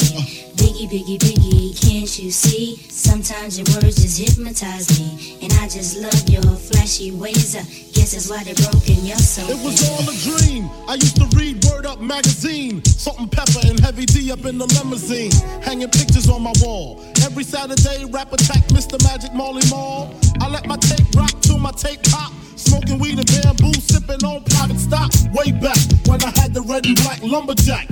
Biggie, 0.58 0.88
biggie, 0.88 1.18
biggie, 1.18 1.78
can't 1.80 2.18
you 2.18 2.30
see? 2.30 2.76
Sometimes 2.88 3.58
your 3.58 3.66
words 3.74 4.02
just 4.02 4.18
hypnotize 4.18 4.98
me. 4.98 5.38
And 5.42 5.52
I 5.60 5.68
just 5.68 5.98
love 5.98 6.28
your 6.28 6.42
flashy 6.56 7.12
ways. 7.12 7.54
I 7.54 7.62
guess 7.92 8.12
that's 8.12 8.28
why 8.30 8.42
they're 8.42 8.54
broken, 8.54 9.04
you're 9.04 9.16
so 9.16 9.42
It 9.46 9.62
was 9.62 9.78
all 9.88 10.02
a 10.08 10.16
dream. 10.26 10.68
I 10.88 10.94
used 10.94 11.16
to 11.16 11.26
read 11.36 11.64
Word 11.66 11.86
Up 11.86 12.00
magazine. 12.00 12.82
Salt 12.84 13.20
and 13.20 13.30
pepper 13.30 13.60
and 13.64 13.78
heavy 13.78 14.06
D 14.06 14.32
up 14.32 14.44
in 14.44 14.58
the 14.58 14.66
limousine. 14.66 15.30
Hanging 15.62 15.90
pictures 15.90 16.28
on 16.28 16.42
my 16.42 16.52
wall. 16.60 17.00
Every 17.22 17.44
Saturday, 17.44 18.06
rap 18.06 18.32
attack 18.32 18.64
Mr. 18.74 19.00
Magic 19.04 19.32
Marley 19.34 19.62
Marl. 19.70 20.14
I 20.40 20.48
let 20.48 20.66
my 20.66 20.76
tape 20.76 21.06
rock 21.14 21.30
till 21.42 21.58
my 21.58 21.72
tape 21.72 22.02
pop. 22.04 22.32
Smoking 22.56 22.98
weed 22.98 23.18
and 23.18 23.26
bamboo, 23.42 23.72
sipping 23.74 24.24
on 24.24 24.42
private 24.44 24.78
stock. 24.78 25.10
Way 25.32 25.52
back 25.52 25.78
when 26.06 26.22
I 26.22 26.32
had 26.40 26.54
the 26.54 26.62
red 26.62 26.86
and 26.86 26.96
black 26.96 27.22
lumberjack 27.22 27.88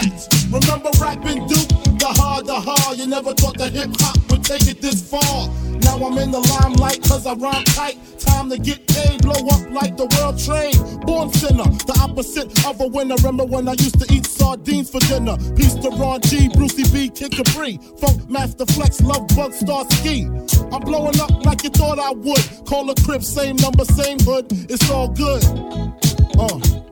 to. 0.00 0.46
Remember 0.50 0.90
rapping 1.00 1.46
Duke? 1.46 1.68
The 1.98 2.08
hard, 2.16 2.46
the 2.46 2.54
hard. 2.54 2.98
You 2.98 3.06
never 3.06 3.34
thought 3.34 3.58
the 3.58 3.68
hip 3.68 3.90
hop 4.00 4.16
would 4.30 4.44
take 4.44 4.66
it 4.66 4.80
this 4.80 5.08
far. 5.08 5.48
Now 5.82 5.96
I'm 6.04 6.16
in 6.18 6.30
the 6.30 6.40
limelight 6.40 7.02
cause 7.02 7.26
I 7.26 7.34
rhyme 7.34 7.64
tight. 7.64 7.98
Time 8.18 8.48
to 8.50 8.58
get 8.58 8.86
paid, 8.88 9.22
blow 9.22 9.32
up 9.32 9.70
like 9.70 9.96
the 9.96 10.06
world 10.16 10.38
trade. 10.38 10.76
Born 11.06 11.30
sinner, 11.32 11.64
the 11.86 11.98
opposite 12.00 12.64
of 12.64 12.80
a 12.80 12.86
winner. 12.86 13.16
Remember 13.16 13.44
when 13.44 13.68
I 13.68 13.72
used 13.72 14.00
to 14.00 14.12
eat 14.12 14.26
sardines 14.26 14.90
for 14.90 15.00
dinner? 15.00 15.36
Peace 15.54 15.74
to 15.74 15.90
Ron 15.90 16.20
G, 16.22 16.48
Brucey 16.48 16.84
B, 16.92 17.10
Kid 17.10 17.32
Capri. 17.32 17.78
Funkmaster 18.00 18.70
Flex, 18.74 19.00
Lovebug, 19.00 19.52
Star 19.52 19.84
Ski. 19.90 20.24
I'm 20.72 20.80
blowing 20.80 21.20
up 21.20 21.44
like 21.44 21.62
you 21.64 21.70
thought 21.70 21.98
I 21.98 22.12
would. 22.12 22.66
Call 22.66 22.90
a 22.90 22.94
crib, 23.04 23.22
same 23.22 23.56
number, 23.56 23.84
same 23.84 24.18
hood. 24.20 24.46
It's 24.70 24.90
all 24.90 25.08
good. 25.08 25.44
Uh. 26.38 26.91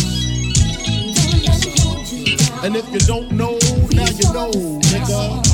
And 2.63 2.75
if 2.75 2.87
you 2.89 2.99
don't 2.99 3.31
know, 3.31 3.57
now 3.91 4.05
you 4.05 4.33
know, 4.33 4.51
nigga. 4.81 5.50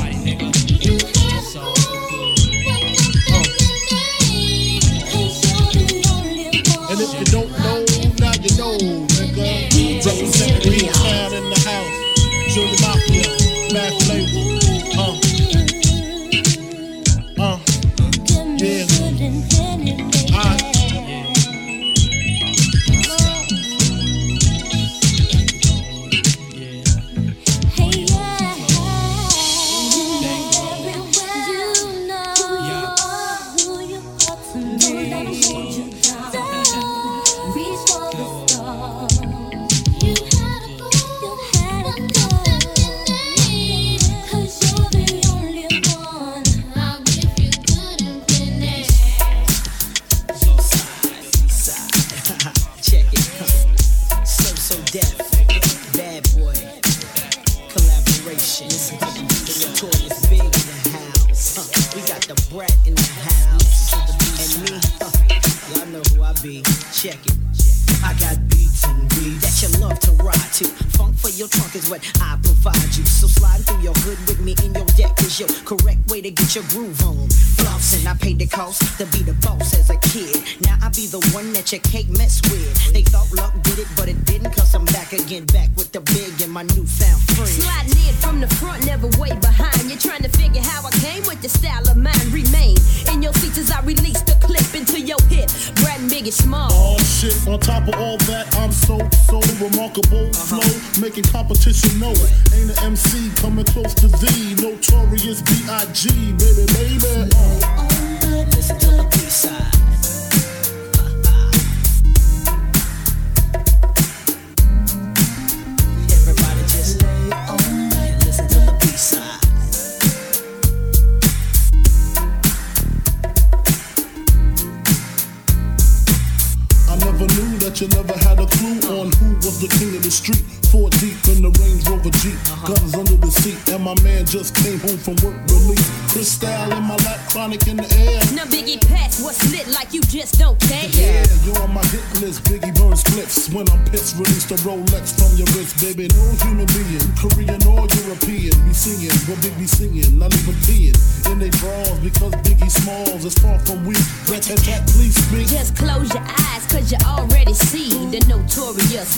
The 130.08 130.14
king 130.14 130.32
of 130.32 130.40
the 130.40 130.40
street. 130.40 130.58
Four 130.68 130.90
deep 131.00 131.16
in 131.32 131.40
the 131.40 131.48
Range 131.64 131.80
Rover 131.88 132.12
Jeep, 132.20 132.36
uh-huh. 132.44 132.76
guns 132.76 132.92
under 132.92 133.16
the 133.16 133.32
seat, 133.32 133.56
and 133.72 133.80
my 133.80 133.96
man 134.04 134.28
just 134.28 134.52
came 134.52 134.76
home 134.80 135.00
from 135.00 135.16
work 135.24 135.40
relief. 135.48 135.80
Cristal 136.12 136.72
in 136.76 136.84
my 136.84 136.96
lap, 137.08 137.16
chronic 137.32 137.64
in 137.68 137.80
the 137.80 137.88
air. 137.96 138.20
Now 138.36 138.44
Biggie 138.44 138.76
Pass, 138.84 139.24
what's 139.24 139.40
lit 139.48 139.64
like 139.68 139.96
you 139.96 140.02
just 140.12 140.36
don't 140.36 140.60
care. 140.60 140.84
Yeah, 140.92 141.24
you're 141.44 141.56
on 141.64 141.72
my 141.72 141.84
hit 141.88 142.04
list. 142.20 142.44
Biggie 142.44 142.76
burns 142.76 143.00
clips 143.00 143.48
when 143.48 143.64
I'm 143.72 143.80
pissed. 143.88 144.20
Release 144.20 144.44
the 144.44 144.60
Rolex 144.60 145.16
from 145.16 145.32
your 145.40 145.48
wrist, 145.56 145.80
baby. 145.80 146.12
No 146.12 146.36
human 146.44 146.68
being, 146.76 147.08
Korean 147.16 147.60
or 147.64 147.88
European, 148.04 148.52
be 148.68 148.72
singing 148.76 149.16
what 149.24 149.40
Big 149.40 149.56
be 149.56 149.64
singing, 149.64 150.20
not 150.20 150.36
even 150.36 150.56
peeing 150.68 150.96
in 151.32 151.38
they 151.38 151.50
bras 151.60 151.96
because 152.00 152.32
Biggie 152.44 152.70
Smalls 152.70 153.24
is 153.24 153.34
far 153.40 153.58
from 153.60 153.84
weak. 153.84 154.04
Rat 154.28 154.42
tat 154.44 154.60
tat, 154.60 154.84
please 154.88 155.16
speak. 155.16 155.48
Just 155.48 155.76
close 155.76 156.12
your 156.12 156.24
eyes, 156.24 156.64
cause 156.68 156.92
you 156.92 156.98
already 157.08 157.54
see 157.54 157.88
the 158.12 158.20
notorious 158.28 159.16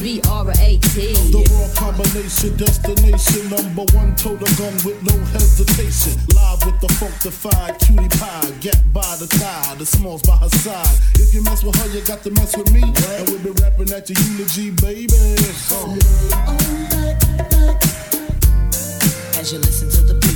The 0.81 1.45
raw 1.53 1.69
combination, 1.79 2.57
destination, 2.57 3.49
number 3.49 3.85
one 3.95 4.17
total 4.17 4.49
gun 4.59 4.75
with 4.85 5.01
no 5.03 5.17
hesitation. 5.31 6.19
Live 6.35 6.65
with 6.67 6.81
the 6.81 6.89
funkified 6.99 7.79
cutie 7.79 8.09
pie, 8.19 8.51
get 8.61 8.81
by 8.93 9.17
the 9.17 9.27
tie, 9.27 9.75
the 9.77 9.87
smalls 9.87 10.23
by 10.23 10.37
her 10.37 10.49
side. 10.49 10.99
If 11.15 11.33
you 11.33 11.43
mess 11.45 11.63
with 11.63 11.77
her, 11.77 11.89
you 11.89 12.05
got 12.05 12.23
to 12.25 12.31
mess 12.33 12.57
with 12.57 12.73
me. 12.73 12.83
And 12.83 13.29
we'll 13.29 13.39
be 13.39 13.51
rapping 13.63 13.93
at 13.93 14.09
your 14.11 14.19
eulogy, 14.33 14.71
baby. 14.71 15.15
Uh. 15.71 15.97
As 19.39 19.53
you 19.53 19.59
listen 19.59 19.89
to 19.91 20.03
the 20.03 20.30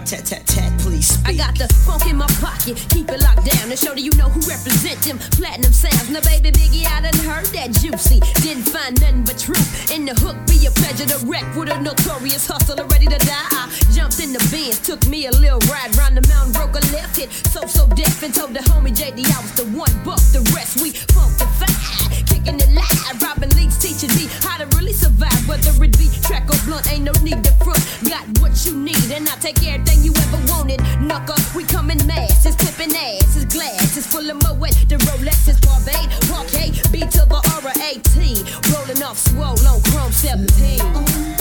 Brat 0.00 0.08
tat 0.08 0.24
tat 0.24 0.46
tat, 0.46 0.72
please 0.80 1.12
I 1.26 1.34
got 1.34 1.58
the 1.58 1.68
funk 1.84 2.08
in 2.08 2.16
my 2.16 2.26
pocket, 2.40 2.80
keep 2.88 3.10
it 3.10 3.20
locked 3.20 3.44
down 3.44 3.68
to 3.68 3.76
show 3.76 3.92
that 3.92 4.00
you 4.00 4.08
know 4.16 4.32
who 4.32 4.40
represent 4.48 4.96
them 5.04 5.18
platinum 5.36 5.74
sounds. 5.74 6.08
Now, 6.08 6.24
baby 6.24 6.50
Biggie, 6.50 6.88
I 6.88 7.04
done 7.04 7.20
heard 7.20 7.44
that 7.52 7.76
juicy. 7.84 8.20
Didn't 8.40 8.64
find 8.64 8.98
nothing 8.98 9.24
but 9.24 9.36
truth 9.36 9.92
in 9.92 10.06
the 10.06 10.16
hook. 10.16 10.40
Be 10.48 10.64
a 10.64 10.70
pleasure 10.72 11.04
to 11.04 11.18
wreck 11.26 11.44
with 11.54 11.68
a 11.68 11.76
notorious 11.82 12.46
hustler 12.46 12.86
ready 12.86 13.12
to 13.12 13.18
die. 13.18 13.48
I 13.52 13.68
jumped 13.92 14.20
in 14.24 14.32
the 14.32 14.40
Benz, 14.48 14.80
took 14.80 15.04
me 15.06 15.26
a 15.26 15.32
little 15.32 15.60
ride 15.68 15.92
round 16.00 16.16
the 16.16 16.24
mountain, 16.32 16.56
broke 16.56 16.80
a 16.80 16.82
left 16.96 17.20
hit. 17.20 17.28
So 17.52 17.66
so 17.66 17.84
deaf 17.92 18.22
and 18.22 18.32
told 18.32 18.54
the 18.54 18.64
homie 18.72 18.96
JD 18.96 19.28
I 19.28 19.40
was 19.44 19.52
the 19.52 19.68
one. 19.76 19.92
Buck 20.00 20.24
the 20.32 20.40
rest, 20.56 20.80
we 20.80 20.96
funkified, 21.12 21.99
kicking 22.40 22.60
it 22.60 22.70
live. 22.70 23.22
Robin 23.22 23.48
Leach 23.50 23.76
teaching 23.78 24.14
me 24.16 24.28
how 24.42 24.58
to 24.58 24.66
really 24.76 24.92
survive, 24.92 25.48
whether 25.48 25.70
it 25.82 25.98
be 25.98 26.08
track 26.22 26.48
or 26.48 26.58
blunt. 26.64 26.90
Ain't 26.92 27.04
no 27.04 27.12
need 27.22 27.42
to 27.44 27.52
front. 27.64 27.80
Got 28.08 28.26
what 28.40 28.54
you 28.64 28.76
need, 28.76 29.10
and 29.12 29.28
I 29.28 29.34
take 29.36 29.62
everything 29.66 30.02
you 30.02 30.12
ever 30.16 30.40
wanted. 30.52 30.80
Knucker, 31.00 31.38
we 31.54 31.64
come 31.64 31.90
in 31.90 31.98
masses, 32.06 32.56
clipping 32.56 32.90
glass. 32.90 33.44
glasses 33.46 34.06
full 34.06 34.28
of 34.30 34.36
Moet. 34.42 34.74
The 34.88 34.96
Rolex 35.08 35.48
is 35.48 35.58
Barbade, 35.60 36.10
Parquet, 36.28 36.70
B 36.92 37.00
to 37.00 37.24
the 37.26 37.40
R 37.56 37.72
A 37.88 37.98
T. 38.12 38.44
Rolling 38.72 39.02
off 39.02 39.18
swole 39.18 39.58
on 39.66 39.82
Chrome 39.82 40.12
17. 40.12 41.39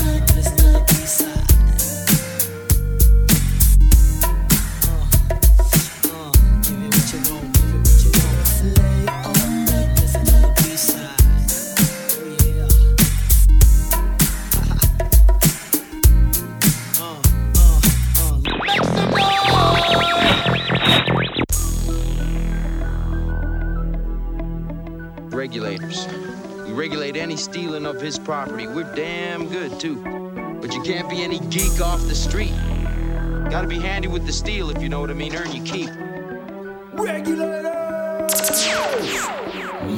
Regulators. 25.40 26.06
We 26.66 26.74
regulate 26.74 27.16
any 27.16 27.38
stealing 27.38 27.86
of 27.86 28.02
his 28.02 28.20
property. 28.20 28.68
We're 28.68 28.94
damn 28.94 29.48
good, 29.48 29.80
too. 29.80 29.96
But 30.60 30.74
you 30.74 30.82
can't 30.82 31.10
be 31.10 31.24
any 31.24 31.40
geek 31.40 31.80
off 31.80 32.02
the 32.02 32.14
street. 32.14 32.52
Gotta 33.50 33.66
be 33.66 33.80
handy 33.80 34.10
with 34.10 34.26
the 34.26 34.34
steel, 34.34 34.70
if 34.70 34.84
you 34.84 34.90
know 34.90 35.00
what 35.00 35.10
I 35.10 35.14
mean. 35.14 35.34
Earn 35.34 35.50
your 35.54 35.66
keep. 35.66 35.90
Regulators! 36.92 38.68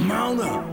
Mount 0.05 0.41
up. 0.41 0.63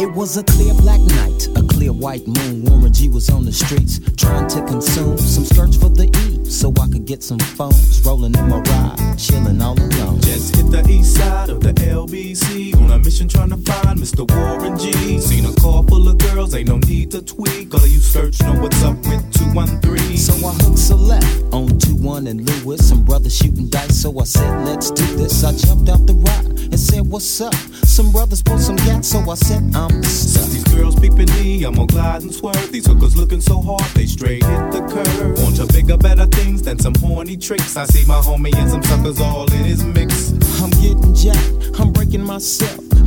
It 0.00 0.12
was 0.12 0.36
a 0.36 0.44
clear 0.44 0.74
black 0.74 1.00
night, 1.00 1.48
a 1.56 1.61
clear 1.82 1.92
white 1.92 2.26
moon. 2.28 2.64
Warren 2.64 2.92
G 2.92 3.08
was 3.08 3.28
on 3.30 3.44
the 3.44 3.52
streets 3.52 3.98
trying 4.16 4.48
to 4.48 4.64
consume 4.66 5.18
some 5.18 5.44
skirts 5.44 5.76
for 5.76 5.88
the 5.88 6.06
E 6.06 6.48
so 6.48 6.72
I 6.80 6.86
could 6.86 7.06
get 7.06 7.22
some 7.22 7.40
phones. 7.40 8.00
Rolling 8.06 8.34
in 8.34 8.48
my 8.48 8.60
ride, 8.60 9.18
chilling 9.18 9.60
all 9.60 9.76
alone. 9.78 10.20
Just 10.20 10.54
hit 10.54 10.70
the 10.70 10.86
east 10.88 11.16
side 11.16 11.50
of 11.50 11.60
the 11.60 11.72
LBC 11.72 12.76
on 12.76 12.90
a 12.92 12.98
mission 12.98 13.28
trying 13.28 13.50
to 13.50 13.56
find 13.56 13.98
Mr. 13.98 14.22
Warren 14.30 14.78
G. 14.78 15.18
Seen 15.18 15.44
a 15.46 15.52
car 15.60 15.82
full 15.88 16.08
of 16.08 16.18
girls, 16.18 16.54
ain't 16.54 16.68
no 16.68 16.78
need 16.78 17.10
to 17.10 17.22
tweak. 17.22 17.74
All 17.74 17.82
of 17.82 17.88
you 17.88 17.98
search 17.98 18.40
know 18.42 18.54
what's 18.60 18.82
up 18.84 18.96
with 18.98 19.24
213. 19.34 20.16
So 20.16 20.34
I 20.46 20.52
hooked 20.62 20.90
a 20.90 20.94
left 20.94 21.42
on 21.52 21.68
2-1 21.82 22.30
and 22.30 22.48
Lewis. 22.48 22.88
Some 22.88 23.04
brothers 23.04 23.36
shooting 23.36 23.68
dice, 23.68 24.02
so 24.02 24.20
I 24.20 24.24
said, 24.24 24.64
let's 24.64 24.92
do 24.92 25.06
this. 25.16 25.42
I 25.42 25.52
jumped 25.56 25.88
out 25.88 26.06
the 26.06 26.14
ride 26.14 26.46
and 26.46 26.78
said, 26.78 27.06
what's 27.06 27.40
up? 27.40 27.54
Some 27.84 28.12
brothers 28.12 28.42
pulled 28.42 28.60
some 28.60 28.76
gas, 28.76 29.08
so 29.08 29.18
I 29.28 29.34
said, 29.34 29.62
I'm 29.74 30.02
stuck. 30.04 30.48
These 30.50 30.64
girls 30.64 30.94
peeping 30.98 31.30
me, 31.36 31.64
I'm 31.64 31.71
gonna 31.74 31.86
glide 31.86 32.22
and 32.22 32.34
swerve. 32.34 32.70
These 32.70 32.86
hookers 32.86 33.16
looking 33.16 33.40
so 33.40 33.60
hard, 33.60 33.84
they 33.94 34.06
straight 34.06 34.44
hit 34.44 34.72
the 34.72 34.80
curve. 34.80 35.42
Want 35.42 35.56
to 35.56 35.66
bigger, 35.72 35.96
better 35.96 36.26
things 36.26 36.62
than 36.62 36.78
some 36.78 36.94
horny 36.94 37.36
tricks. 37.36 37.76
I 37.76 37.84
see 37.86 38.06
my 38.06 38.20
homie 38.20 38.54
and 38.56 38.70
some 38.70 38.82
suckers 38.82 39.20
all 39.20 39.50
in 39.52 39.64
his 39.64 39.84
mix. 39.84 40.32
I'm 40.60 40.70
getting 40.70 41.14
jacked, 41.14 41.80
I'm 41.80 41.92
breaking 41.92 42.24
myself. 42.24 42.91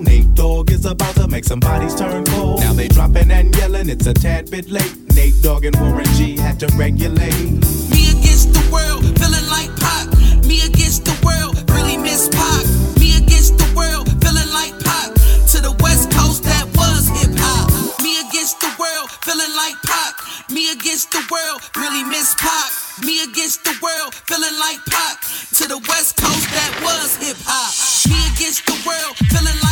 Nate 0.00 0.34
Dogg 0.34 0.70
is 0.70 0.84
about 0.84 1.14
to 1.16 1.26
make 1.28 1.44
some 1.44 1.60
bodies 1.60 1.94
turn 1.94 2.24
cold. 2.26 2.60
Now 2.60 2.72
they 2.72 2.88
dropping 2.88 3.30
and 3.30 3.54
yelling, 3.56 3.88
it's 3.88 4.06
a 4.06 4.14
tad 4.14 4.50
bit 4.50 4.70
late. 4.70 4.94
Nate 5.14 5.40
Dogg 5.42 5.64
and 5.64 5.76
Warren 5.80 6.06
G 6.14 6.36
had 6.36 6.60
to 6.60 6.66
regulate. 6.76 7.50
Me 7.90 8.10
against 8.10 8.52
the 8.52 8.64
world, 8.72 9.02
feeling 9.18 9.48
like 9.50 9.74
Pac. 9.80 10.06
Me 10.46 10.62
against 10.66 11.04
the 11.04 11.16
world, 11.24 11.58
really 11.70 11.96
miss 11.96 12.28
Pac. 12.28 12.64
Me 12.98 13.16
against 13.18 13.58
the 13.58 13.68
world, 13.74 14.06
feeling 14.22 14.50
like 14.52 14.74
Pac. 14.84 15.14
To 15.52 15.60
the 15.60 15.74
west 15.80 16.10
coast, 16.10 16.44
that 16.44 16.66
was 16.76 17.08
hip 17.18 17.34
hop. 17.34 17.70
Me 18.02 18.20
against 18.28 18.60
the 18.60 18.70
world, 18.78 19.10
feeling 19.22 19.54
like 19.56 19.76
Pac. 19.84 20.14
Me 20.50 20.72
against 20.72 21.10
the 21.10 21.22
world, 21.30 21.60
really 21.76 22.04
miss 22.04 22.34
Pac. 22.38 22.70
Me 23.04 23.22
against 23.22 23.64
the 23.64 23.74
world, 23.82 24.14
feeling 24.26 24.56
like 24.58 24.80
Pac. 24.86 25.20
To 25.58 25.66
the 25.66 25.78
west 25.88 26.16
coast, 26.16 26.46
that 26.54 26.72
was 26.82 27.16
hip 27.18 27.36
hop. 27.42 27.72
Me 28.10 28.18
against 28.34 28.66
the 28.66 28.78
world, 28.86 29.16
feeling 29.30 29.58
like 29.62 29.67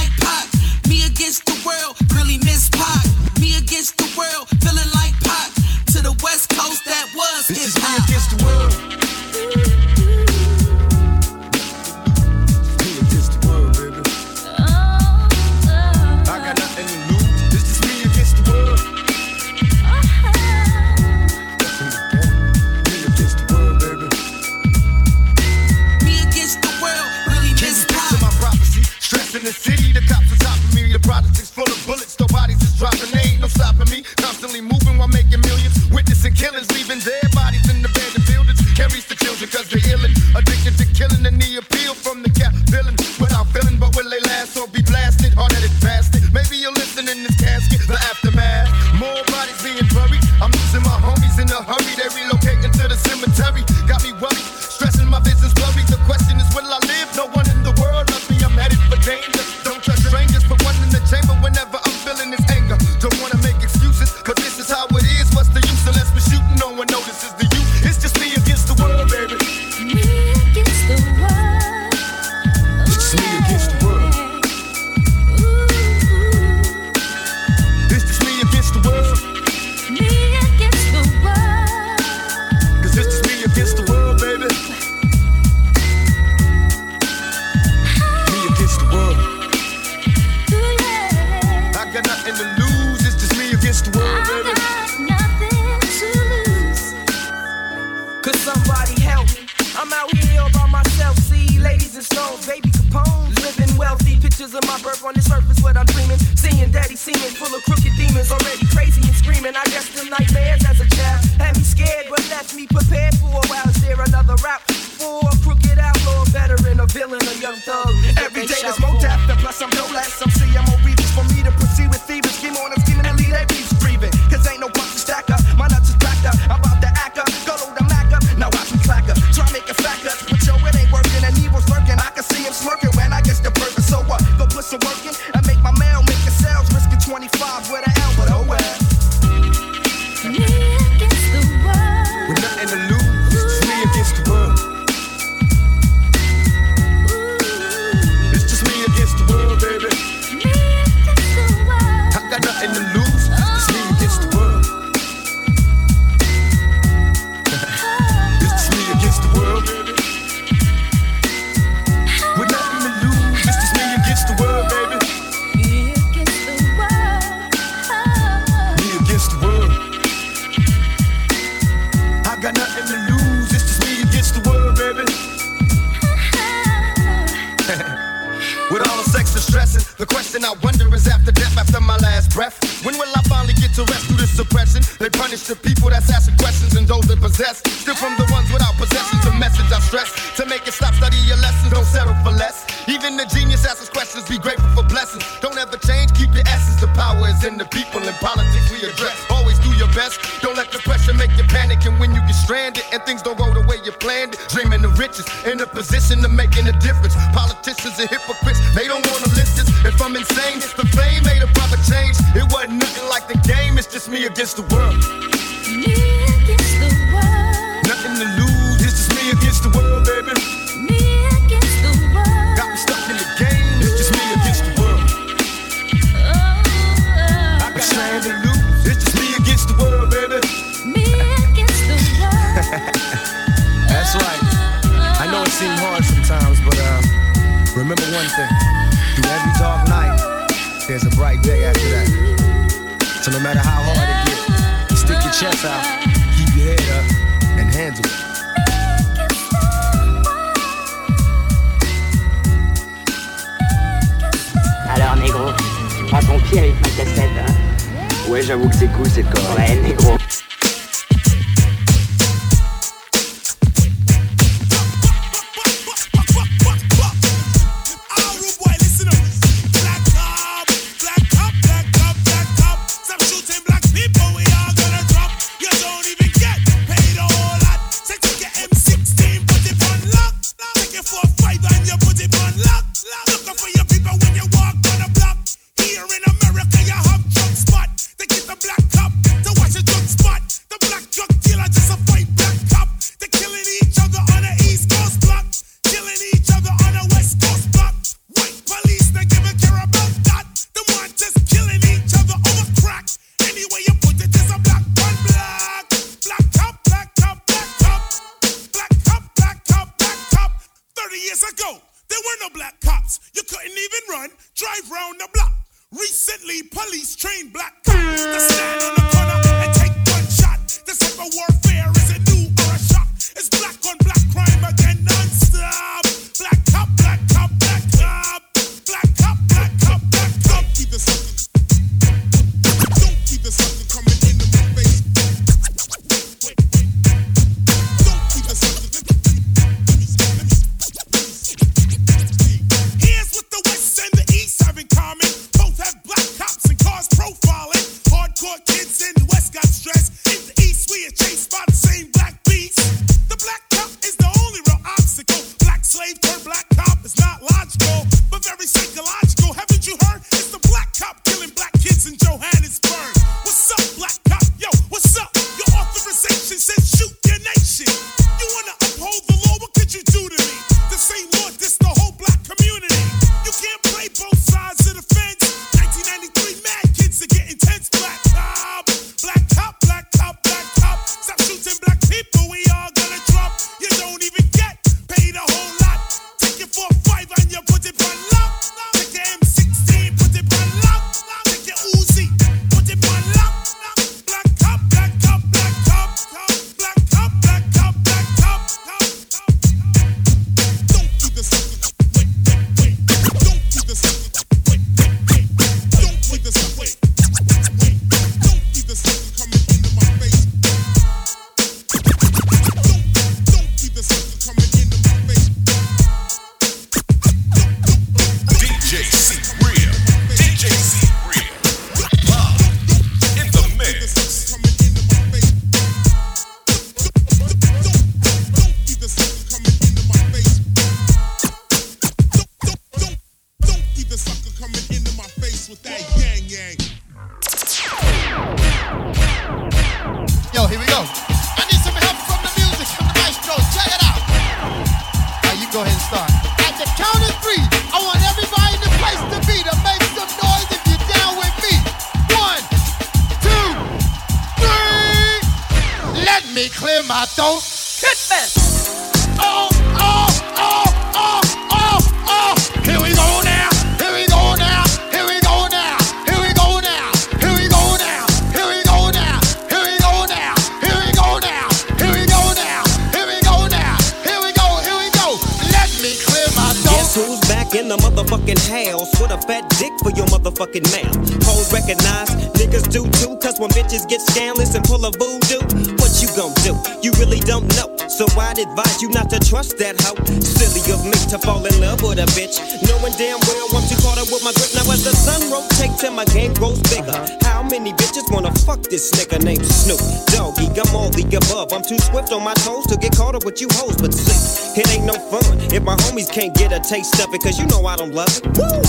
with 503.57 503.61
you 503.63 503.69
hoes, 503.79 503.97
but 503.97 504.13
see 504.13 504.81
It 504.81 504.89
ain't 504.93 505.05
no 505.05 505.15
fun 505.15 505.59
if 505.73 505.83
my 505.83 505.97
homies 505.97 506.31
can't 506.31 506.55
get 506.55 506.73
a 506.73 506.81
taste 506.81 507.19
of 507.21 507.33
it, 507.33 507.43
cause 507.43 507.59
you 507.59 507.67
know 507.67 507.87
I 507.87 507.97
don't 507.97 508.13
love 508.13 508.29
it. 508.29 508.45
Woo! 508.59 508.83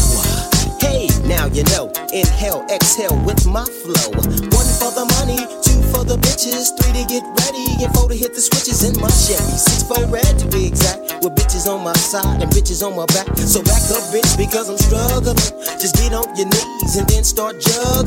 Hey, 0.80 1.08
now 1.24 1.46
you 1.48 1.64
know. 1.72 1.92
Inhale, 2.14 2.66
exhale 2.70 3.16
with 3.24 3.46
my 3.48 3.66
flow. 3.66 4.12
One 4.52 4.70
for 4.80 4.92
the 4.92 5.06
money, 5.20 5.40
two 5.64 5.80
for 5.92 6.04
the 6.04 6.18
bitches, 6.20 6.76
three 6.80 6.94
to 7.00 7.04
get 7.08 7.24
ready, 7.44 7.84
and 7.84 7.94
four 7.96 8.10
to 8.10 8.16
hit 8.16 8.36
the 8.36 8.42
switches 8.42 8.84
in 8.84 9.00
my 9.00 9.10
Chevy. 9.10 9.58
Six 9.58 9.84
for 9.84 10.04
red 10.08 10.38
to 10.40 10.48
be 10.48 10.68
exact, 10.68 11.24
with 11.24 11.36
bitches 11.36 11.68
on 11.68 11.84
my 11.84 11.96
side 11.96 12.42
and 12.42 12.52
bitches 12.52 12.86
on 12.86 12.96
my 12.96 13.06
back. 13.16 13.28
So 13.38 13.64
back 13.64 13.84
up, 13.96 14.04
bitch, 14.12 14.38
because 14.38 14.70
I'm 14.70 14.78
struggling. 14.78 15.36
Just 15.80 15.96
get 15.96 16.14
on 16.14 16.28
your 16.36 16.48
knees 16.48 16.96
and 16.96 17.08
then 17.08 17.24
start 17.24 17.60
juggling. 17.60 18.07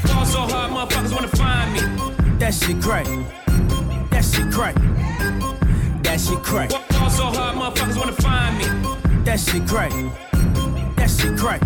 Fall 0.07 0.25
so 0.25 0.39
hard, 0.39 0.71
motherfuckers 0.71 1.13
wanna 1.13 1.27
find 1.29 1.73
me. 1.73 1.79
That 2.39 2.53
shit 2.53 2.81
crack. 2.81 3.05
That 4.11 4.23
shit 4.23 4.51
crack. 4.51 4.75
That 6.03 6.19
shit 6.19 6.43
crack. 6.43 6.71
Fall 6.71 7.09
so 7.09 7.25
hard, 7.25 7.55
motherfuckers 7.57 7.97
wanna 7.97 8.13
find 8.13 8.57
me. 8.57 8.65
That 9.23 9.39
shit 9.39 9.67
crack. 9.67 9.91
That 10.95 11.09
shit 11.09 11.37
crack. 11.37 11.61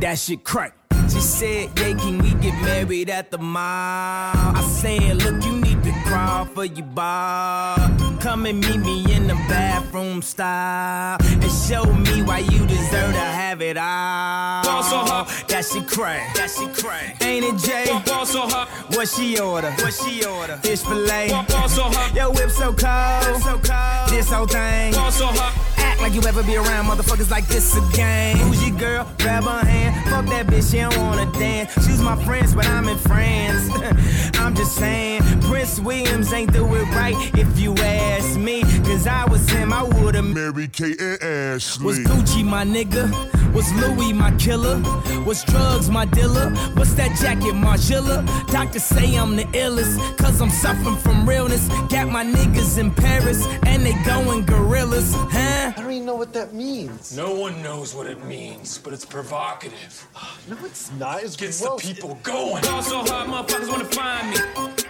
That 0.00 0.18
shit 0.18 0.44
crack. 0.44 0.74
She 1.08 1.20
said, 1.20 1.70
yeah, 1.78 1.94
can 1.94 2.18
we 2.18 2.34
get 2.34 2.54
married 2.62 3.10
at 3.10 3.30
the 3.30 3.38
mall? 3.38 3.62
I 3.62 4.62
said, 4.68 5.22
look, 5.22 5.44
you 5.44 5.52
need 5.52 5.75
crawl 6.06 6.44
for 6.46 6.64
your 6.64 6.86
bar. 6.86 7.76
Come 8.20 8.46
and 8.46 8.60
meet 8.60 8.78
me 8.78 9.14
in 9.14 9.26
the 9.26 9.34
bathroom 9.48 10.22
style 10.22 11.18
and 11.20 11.52
show 11.52 11.84
me 11.84 12.22
why 12.22 12.38
you 12.38 12.66
deserve 12.66 13.12
to 13.12 13.26
have 13.40 13.60
it 13.60 13.76
all. 13.76 14.64
Fall 14.64 14.82
so 14.82 14.98
hard. 14.98 15.28
That 15.48 15.64
shit 15.64 15.86
crack. 15.86 16.34
That 16.34 16.50
shit 16.50 16.74
crack. 16.74 17.22
Ain't 17.22 17.44
it 17.44 17.58
Jay? 17.58 17.86
Fall 18.06 18.26
so 18.26 18.42
hard. 18.48 18.68
What 18.94 19.08
she 19.08 19.38
order? 19.38 19.70
What 19.72 19.92
she 19.92 20.24
order? 20.24 20.56
Fish 20.58 20.82
fillet. 20.82 21.28
Fall 21.48 21.68
so 21.68 21.82
hard. 21.82 22.16
Yo, 22.16 22.30
whip 22.30 22.50
so 22.50 22.72
cold. 22.72 23.42
So 23.42 23.58
cold. 23.62 24.10
This 24.10 24.30
whole 24.30 24.46
thing. 24.46 24.92
Fall 24.94 25.10
so 25.10 25.26
hard. 25.26 25.65
Act 25.96 26.02
like 26.02 26.14
you 26.14 26.28
ever 26.28 26.42
be 26.42 26.56
around 26.56 26.84
motherfuckers 26.84 27.30
like 27.30 27.46
this 27.46 27.74
again. 27.74 28.36
Who's 28.36 28.68
your 28.68 28.78
girl? 28.78 29.10
Grab 29.18 29.44
her 29.44 29.66
hand. 29.66 30.10
Fuck 30.10 30.26
that 30.26 30.46
bitch, 30.46 30.70
she 30.70 30.78
don't 30.78 30.94
wanna 30.98 31.24
dance. 31.32 31.72
She's 31.86 32.02
my 32.02 32.22
friends, 32.22 32.54
but 32.54 32.66
I'm 32.66 32.86
in 32.86 32.98
France. 32.98 33.70
I'm 34.38 34.54
just 34.54 34.76
saying, 34.76 35.22
Prince 35.42 35.80
Williams 35.80 36.34
ain't 36.34 36.52
do 36.52 36.66
it 36.74 36.84
right 36.90 37.16
if 37.38 37.58
you 37.58 37.72
ask 37.76 38.38
me. 38.38 38.60
Cause 38.84 39.06
I 39.06 39.24
was 39.24 39.48
him, 39.48 39.72
I 39.72 39.84
would've 39.84 40.22
Mary 40.22 40.68
Kate 40.68 41.00
and 41.00 41.22
Ashley. 41.22 41.86
was 41.86 41.98
Gucci 42.00 42.44
my 42.44 42.62
nigga? 42.62 43.10
Was 43.56 43.72
Louis 43.72 44.12
my 44.12 44.32
killer? 44.32 44.82
Was 45.24 45.42
drugs 45.44 45.88
my 45.88 46.04
dealer? 46.04 46.50
What's 46.74 46.92
that 46.96 47.16
jacket, 47.18 47.54
Margiela? 47.54 48.22
Doctors 48.52 48.84
say 48.84 49.16
I'm 49.16 49.34
the 49.34 49.44
illest, 49.44 49.96
cause 50.18 50.42
I'm 50.42 50.50
suffering 50.50 50.96
from 50.96 51.26
realness. 51.26 51.66
Got 51.88 52.10
my 52.10 52.22
niggas 52.22 52.76
in 52.76 52.90
Paris, 52.90 53.46
and 53.64 53.86
they 53.86 53.94
going 54.04 54.44
gorillas, 54.44 55.14
huh? 55.14 55.72
I 55.74 55.80
don't 55.80 55.90
even 55.90 56.04
know 56.04 56.16
what 56.16 56.34
that 56.34 56.52
means. 56.52 57.16
No 57.16 57.34
one 57.34 57.62
knows 57.62 57.94
what 57.94 58.06
it 58.06 58.22
means, 58.26 58.76
but 58.76 58.92
it's 58.92 59.06
provocative. 59.06 60.06
No, 60.50 60.56
it's 60.62 60.92
not. 60.92 61.22
It's 61.22 61.34
Gets 61.34 61.62
gross. 61.62 61.82
the 61.82 61.94
people 61.94 62.18
going. 62.22 62.62
Fall 62.62 62.82
so 62.82 62.98
hard, 62.98 63.26
motherfuckers 63.28 63.68
wanna 63.70 63.86
find 63.86 64.30
me. 64.30 64.84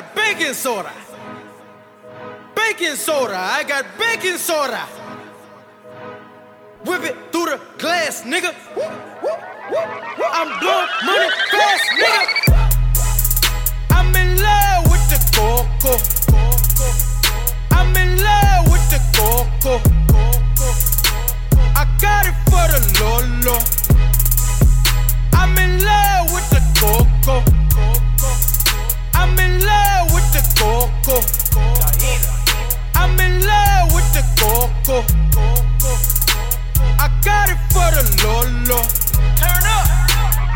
Got 0.00 0.14
baking 0.14 0.54
soda. 0.54 0.92
Baking 2.54 2.96
soda, 2.96 3.36
I 3.36 3.64
got 3.64 3.84
baking 3.98 4.38
soda. 4.38 4.80
Whip 6.86 7.02
it 7.04 7.16
through 7.30 7.46
the 7.46 7.60
glass, 7.76 8.22
nigga. 8.22 8.54
I'm 10.32 10.60
blowing 10.60 10.88
money 11.04 11.30
fast, 11.50 11.86
nigga. 12.00 12.26
I'm 13.90 14.14
in 14.16 14.40
love 14.40 14.90
with 14.90 15.04
the 15.12 15.18
coco. 15.36 15.92
I'm 17.70 17.94
in 17.96 18.22
love 18.22 18.70
with 18.72 18.86
the 18.88 19.00
coco. 19.16 19.74
I 21.76 21.84
got 22.00 22.26
it 22.26 22.36
for 22.48 22.66
the 22.72 22.80
Lolo. 23.00 23.58
I'm 25.34 25.58
in 25.58 25.84
love 25.84 26.32
with 26.32 26.48
the 26.50 26.62
coco. 26.80 27.69
I'm 29.20 29.38
in 29.38 29.60
love 29.60 30.14
with 30.14 30.32
the 30.32 30.40
coco. 30.56 31.20
I'm 32.94 33.20
in 33.20 33.44
love 33.44 33.92
with 33.94 34.10
the 34.14 34.22
coco. 34.40 35.04
I 36.98 37.10
got 37.22 37.50
it 37.50 37.60
for 37.68 37.90
the 37.92 38.02
Lolo. 38.24 38.80
Turn 39.36 39.64
up. 39.76 39.86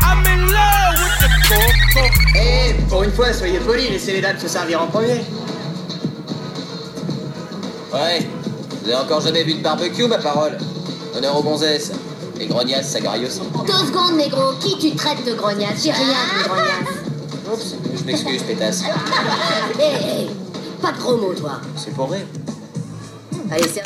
I'm 0.01 0.25
in 0.25 0.51
love 0.51 0.97
with 0.97 1.17
the 1.21 1.29
coco. 1.47 2.09
Eh, 2.35 2.73
pour 2.89 3.03
une 3.03 3.11
fois, 3.11 3.33
soyez 3.33 3.59
polis, 3.59 3.87
laissez 3.91 4.13
les 4.13 4.21
dames 4.21 4.39
se 4.39 4.47
servir 4.47 4.81
en 4.81 4.87
premier. 4.87 5.23
Ouais, 7.93 8.27
vous 8.81 8.89
avez 8.89 8.95
encore 8.95 9.21
jamais 9.21 9.43
vu 9.43 9.53
de 9.53 9.61
barbecue, 9.61 10.07
ma 10.07 10.17
parole 10.17 10.57
Honneur 11.15 11.37
aux 11.37 11.43
gonzesses. 11.43 11.91
Les 12.39 12.47
grognasses, 12.47 12.89
ça 12.89 12.99
graille 12.99 13.27
aussi. 13.27 13.41
Deux 13.67 13.73
secondes, 13.73 14.17
négro. 14.17 14.53
Qui 14.59 14.77
tu 14.79 14.95
traites 14.95 15.23
de 15.23 15.35
grognasse? 15.35 15.83
J'ai 15.83 15.91
rien 15.91 16.03
dit 16.03 16.43
de 16.43 16.47
grognasse. 16.49 17.04
Oups, 17.51 17.75
je 17.95 18.03
m'excuse, 18.03 18.43
pétasse. 18.43 18.83
Hé, 19.79 19.83
hé, 19.83 20.29
pas 20.81 20.91
de 20.91 20.97
gros 20.97 21.17
mots, 21.17 21.33
toi. 21.33 21.61
C'est 21.75 21.93
pour 21.93 22.11
rire. 22.11 22.25
Allez, 23.51 23.67
c'est... 23.67 23.83